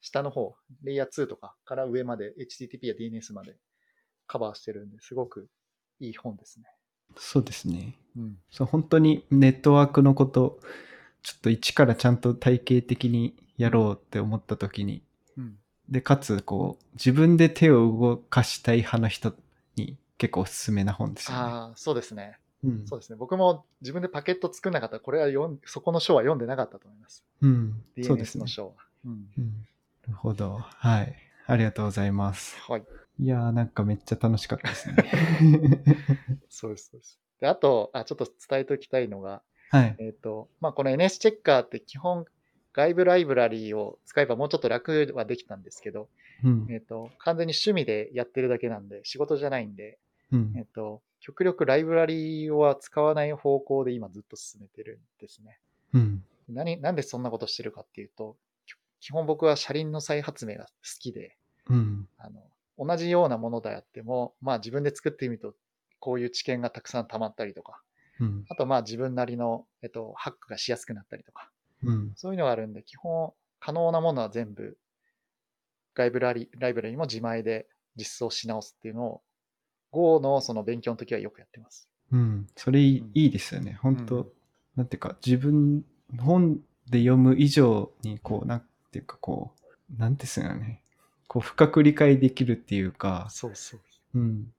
[0.00, 3.56] 下の方、レイヤー2とかから上まで HTTP や DNS まで
[4.26, 5.48] カバーしてるんで、すごく
[6.00, 6.66] いい本ですね。
[7.16, 7.94] そうですね。
[8.16, 8.38] うん。
[8.50, 10.60] そう、本当にネットワークのこと、
[11.22, 15.02] ちょっと一からちゃんと体系的にやろうって思った時に、
[15.36, 15.58] うん。
[15.88, 19.34] で、かつ、こう、自分で手を動かしたい派の人
[19.76, 21.44] に結構おすすめな本ですよね。
[21.44, 22.38] ああ、そうですね。
[22.64, 23.16] うんそうですね。
[23.16, 27.24] 僕も自分でパケット作んなかったら、これは読んそこの章は読んでなかったと思います。
[27.42, 27.84] うん。
[28.02, 28.46] そうですねの。
[28.48, 28.72] 章は。
[29.04, 29.10] うん。
[29.38, 29.66] うん。
[30.06, 30.58] なるほど。
[30.58, 31.14] はい。
[31.46, 32.56] ありがとうございます。
[32.60, 32.84] はい。
[33.20, 34.96] いやー、なんかめっちゃ楽しかったですね。
[36.50, 37.20] そうです、そうです。
[37.40, 39.96] で、あと、あ、ちょっと伝えておきたいのが、はい。
[39.98, 42.26] えっ、と、まあ、この NS チェッカーって基本、
[42.72, 46.08] 外部ライブラリーを使えばもうちょっと楽はできたんですけど、
[46.44, 46.80] うんえっ、。
[46.80, 49.98] と、完全に趣味でやってるだけなんで、仕事じゃないんで、
[50.32, 55.58] うんえっ、と、極力ライブラリーは使わない方向で今ずっと進めてるんですね。
[55.92, 56.24] うん。
[56.48, 60.70] 何、なんでそんなことしてるかっていうと、き基本僕は車輪の再発明が好
[61.00, 61.36] きで、
[61.68, 62.08] うん。
[62.18, 62.42] あの、
[62.78, 65.54] 同じようなものであっても、まあ自分で作ってみると、
[65.98, 67.82] こういう知見がたくさん溜まったりとか、
[68.20, 68.44] うん。
[68.48, 71.50] あとまあ自分なりの、えっと、ハックがしやすくなったりとか、
[71.82, 72.12] うん。
[72.16, 74.78] そういうのがあるんで、基本可能なものは全部、
[75.94, 77.66] ライブラリ、ライブラリも自前で
[77.96, 79.22] 実装し直すっていうのを、
[79.96, 81.88] Go のその勉強の時はよくやってます。
[82.12, 82.46] うん。
[82.54, 83.78] それいい,、ですよね。
[83.80, 84.26] 本当、うん
[84.76, 85.84] なんていうか、自分、
[86.18, 89.52] 本で読む以上に、こう、なんていうか、こ
[89.90, 90.82] う、なんですよね。
[91.28, 93.80] こう、深く理解できるっていうか、そうそう。
[94.14, 94.52] うん。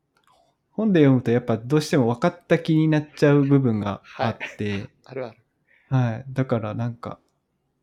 [0.72, 5.38] 本で読むとやっぱどうしても分かった気になっちゃう部分があって、 あるある。
[5.90, 6.26] はい。
[6.30, 7.20] だからなんか、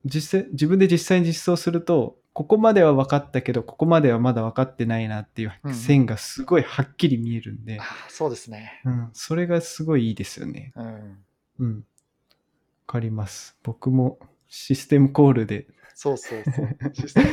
[0.04, 8.82] 実際、自分で実際に実装すると、ここまでは分かったけど、ここまではまだ分かってないなっていうんううん線がすごいはっきり見えるんで、あそうですね。
[8.84, 9.10] うん。
[9.12, 10.72] それがすごいいいですよね。
[10.74, 11.18] うん。
[11.60, 11.76] うん。
[11.76, 11.82] わ
[12.88, 13.56] かります。
[13.62, 14.18] 僕も
[14.48, 16.68] システムコールで、そうそうそう。
[16.92, 17.28] システム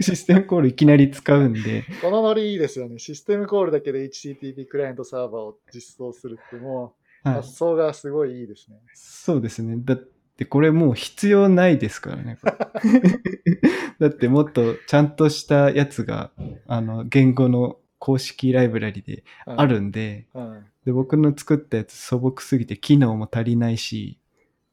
[0.00, 2.98] システムコールいきなり使うんで、このノリいいですよね。
[2.98, 7.52] システムコールだけで HTTP クライアントサーバーを実装するってもう、はい発。
[7.52, 8.76] 想がすごいいいですね。
[8.92, 9.76] そうですね。
[9.78, 12.38] だってこれもう必要ないですからね。
[13.98, 16.30] だってもっとちゃんとしたやつが、
[16.66, 19.66] あの、言語の公式ライブラリでうんあ。
[19.66, 20.66] るんで、うん。
[20.84, 24.18] で、僕の作ったやつ素朴すぎて機能も足りないし、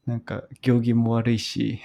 [0.06, 1.80] なんか行儀も悪いし、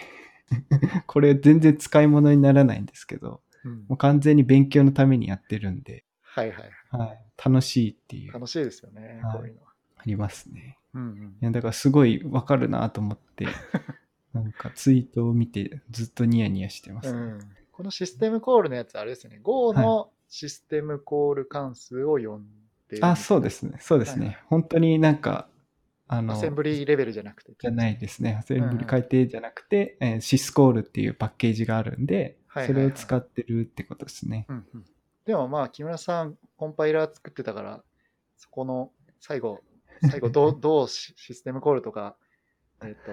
[1.06, 6.70] これ全然使い物にならないんですけど、うんもう完全に勉強のためにやってるんで、はいはい。
[6.90, 9.20] はい、楽しいっていう、あ楽しいですよね。
[9.22, 9.68] はいこういうのは。
[10.08, 10.77] りますね。
[10.94, 13.46] うんうんいや、だからすごいわかるなと思って、
[14.32, 17.40] なんかツイートを見てずっとニヤニヤしてます、ねうん、
[17.72, 19.40] このシステムコールのやつ、あれですよね。
[19.42, 22.46] Go のシステムコール関数を読ん
[22.88, 23.06] でる。
[23.06, 23.78] あ、そうですね。
[23.80, 24.26] そうですね。
[24.26, 25.48] はい本当になんか、
[26.06, 27.52] あの、アセンブリレベルじゃなくて。
[27.58, 28.36] じゃないですね。
[28.40, 34.46] アセンブうんうんリ改定じゃなくて、えーシスコールっていうパッケージがあるんで、はいはいはいそれを使ってるってことですね。
[34.48, 34.84] うんうん。
[35.26, 37.84] でもまあ、木村さん、コンパイラー作ってたから、
[38.36, 39.60] そこの最後、
[40.10, 42.16] 最後どう、どうシシステムコールとか、
[42.82, 43.12] えっ、と、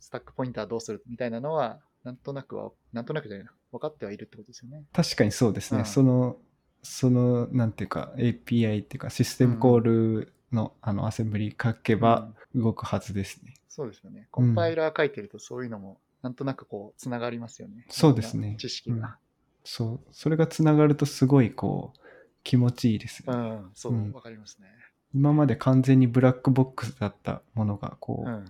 [0.00, 4.84] スタックポインターどうするみたいなのは、なんとなくは、なんとなくじゃないな、分かってはいるってことですよね。
[4.92, 5.80] 確かにそうですね。
[5.80, 6.36] うんその、
[6.82, 13.54] その、なんていうか、API っていうか、システムコールの、あの、アセンブリ書けば動くはずですね。
[13.70, 14.28] そうですよね。
[14.30, 17.86] コンパイラー書いてるとそういうのも、なんとなくこう、つながりますよね。
[17.88, 19.16] そうですね知識が。
[19.64, 20.00] そう。
[20.12, 22.00] それがつながるとすごい、こう、
[22.42, 23.36] 気持ちいいですうね。
[23.36, 24.68] ん、そうう、んわかりますね。
[25.14, 28.44] 今まで完全にブラックボックスだったものが、こう、うん。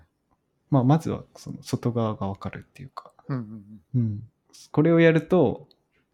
[0.71, 4.23] まあ、まずはその外側がわかるっていうか、うんうんうん。
[4.73, 5.69] これをやると、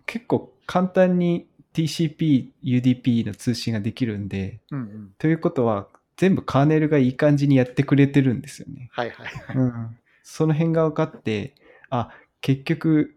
[0.06, 4.80] 結構簡単に TCP、UDP の通信ができるんで、うん。
[4.80, 5.14] うんうん。
[5.18, 8.90] ということは、全部カーネルがいい感じにやってくれてるんですよね。
[8.92, 9.56] はいはい。
[9.56, 9.98] うん。
[10.22, 11.54] その辺が分かって、
[11.88, 13.16] あ、結局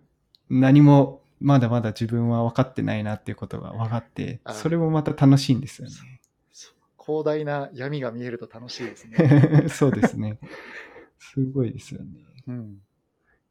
[0.50, 6.13] 何もまだまだ自分は分かってないなっていうことが分かって、あそれもまた楽しいんですよね。
[7.06, 9.68] 広大な闇が見えると楽しいですね。
[9.70, 10.40] そうですね。
[11.20, 12.12] すごいですよね。
[12.48, 12.82] うん。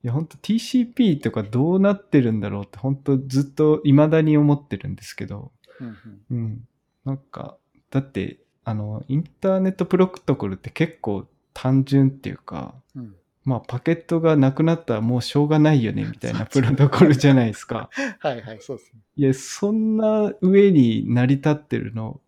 [0.05, 6.69] いや、本当 TCP とかどうなってるんだろうって、本当ずっと未だに思ってるんですけど、うんうんうん。
[7.05, 7.57] なんか、
[7.91, 13.15] だって、あの、インターネットプロトコルって結構単純っていうか、うん。
[13.45, 17.91] まあ、パケットがなくなったらもうしょうがないよね、みたいな プロトコルじゃないですか。
[18.21, 19.01] はいはい、そうですね。
[19.17, 22.21] いや、そんな上に成り立ってるの、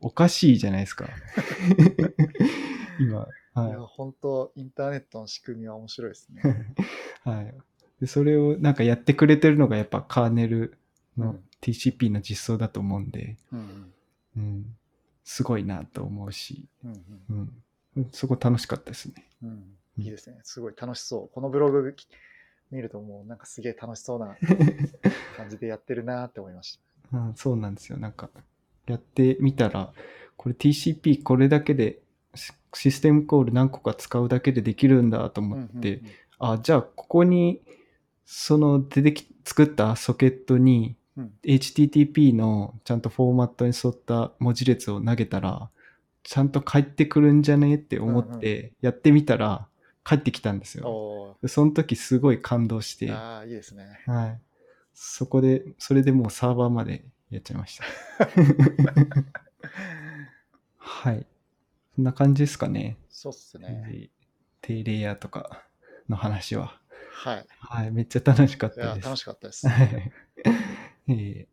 [0.00, 1.08] おかしいじゃないですか。
[2.98, 3.26] 今。
[3.56, 6.42] いや、は本当インターネットの仕組みは面白いですね。
[7.24, 7.28] い。
[7.28, 7.54] はい。
[8.00, 10.78] で、それをなんかやってくれてるのがやっぱカーネル
[11.16, 13.92] のうん TCP の実装だと思うんで、うん
[14.36, 14.76] うん。
[15.24, 16.92] すごいなと思うし、うん
[17.28, 17.62] うん
[17.96, 18.08] うん。
[18.12, 19.28] そこ楽しかったですね。
[19.42, 20.38] うんうんいいですね。
[20.44, 21.34] すごい楽しそう。
[21.34, 21.94] このブログ
[22.70, 24.36] 見るともうなんかすげえ楽しそうな
[25.36, 26.80] 感じでやってるなって思いまし
[27.12, 27.98] うん、そうなんですよ。
[27.98, 28.30] なんか、
[28.90, 29.92] やってみたら、
[30.36, 32.00] これ TCP これだけで、
[32.34, 35.40] シシステムコール何個か使うだけでできるんだとた。
[35.40, 36.12] 思って、うんうん
[36.42, 37.60] あ、じゃあここに、
[38.24, 45.68] その出てき、作ったソケットにうん HTTP のちゃんとフォーマットに沿った文字列を投げたら、
[46.22, 49.66] ちゃんと返ってくるんじゃねって思ってやってみたら、
[50.02, 50.88] 返ってきたんですよ。
[50.88, 54.00] おでその時すごい感動して、ーああ、いいですね。
[54.06, 54.40] はい。
[54.94, 57.84] そこで、それでもうサーバーまでやっちゃいました。
[60.78, 61.26] はい。
[61.94, 62.96] そんな感じですかね。
[63.08, 63.84] そうっすね。
[63.90, 64.10] で
[64.62, 65.64] 低レイヤーとか
[66.08, 66.78] の話は。
[67.12, 67.46] はい。
[67.58, 67.90] はい。
[67.90, 69.06] めっちゃ楽しかったです。
[69.06, 69.68] 楽しかったです。
[69.68, 70.12] はい。
[71.08, 71.46] えー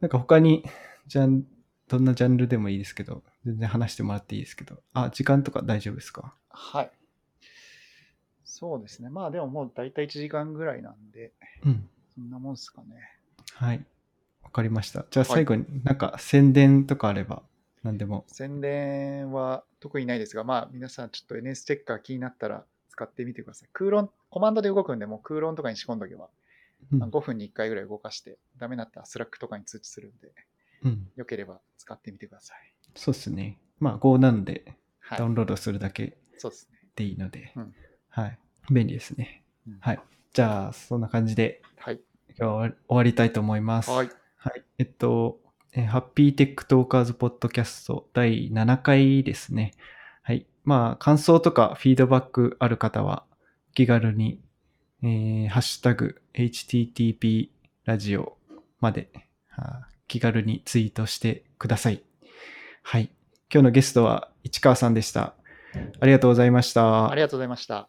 [0.00, 0.64] なんか他に、
[1.08, 1.44] じゃん、
[1.88, 6.34] どんなジャンルでもいいですけど、全然話してもらっていいですけど、あ、時間とか大丈夫ですか？
[6.50, 6.90] はい。
[8.44, 9.10] そうですね。
[9.10, 11.32] まあでももう大体1時間ぐらいなんで、
[11.66, 11.88] うん。
[12.14, 12.94] そんなもんすかね。
[13.54, 13.84] はい。
[14.58, 15.04] わかりました。
[15.08, 17.42] じゃあ最後になんか宣伝とかあれば
[17.84, 18.24] 何でも。
[18.26, 23.68] 宣伝は特にないですが、まあ皆さんちょっと NS チェッカー気になったら使ってみてください。
[23.72, 26.28] cron、コマンドで動くんで、もう cron とかに仕込んどけば、
[26.92, 30.32] うんまあ5分に1回ぐらい動かして、ダメだったら Slack とかに通知するんで、
[30.82, 31.08] うん。
[31.14, 32.58] よければ使ってみてください。
[32.96, 33.58] そうですね。
[33.78, 34.64] まあ Go なんで
[34.98, 36.18] はいダウンロードするだけ
[36.96, 37.74] でいいので、うん
[38.08, 38.38] はい。
[38.72, 39.44] 便利ですね。
[39.68, 40.00] うんはい。
[40.32, 42.00] じゃあそんな感じではい。
[42.30, 43.90] 今日は終わり終わりたいと思います。
[43.92, 44.10] はい。
[44.40, 44.64] はい。
[44.78, 45.40] えっと、
[45.72, 49.72] え Happy Tech Talkers Podcast 第7回ですね。
[50.22, 50.46] はい。
[50.64, 53.24] まあ、感想とかフィードバックある方は、
[53.74, 54.40] 気軽に、
[55.02, 57.48] えーハッシュタグ、http
[57.84, 58.38] ラジオ
[58.80, 59.10] まで、
[60.06, 62.04] 気軽にツイートしてください。
[62.82, 63.10] はい。
[63.52, 65.34] 今日のゲストは市川さんでした。
[66.00, 67.10] ありがとうございました。
[67.10, 67.88] ありがとうございました。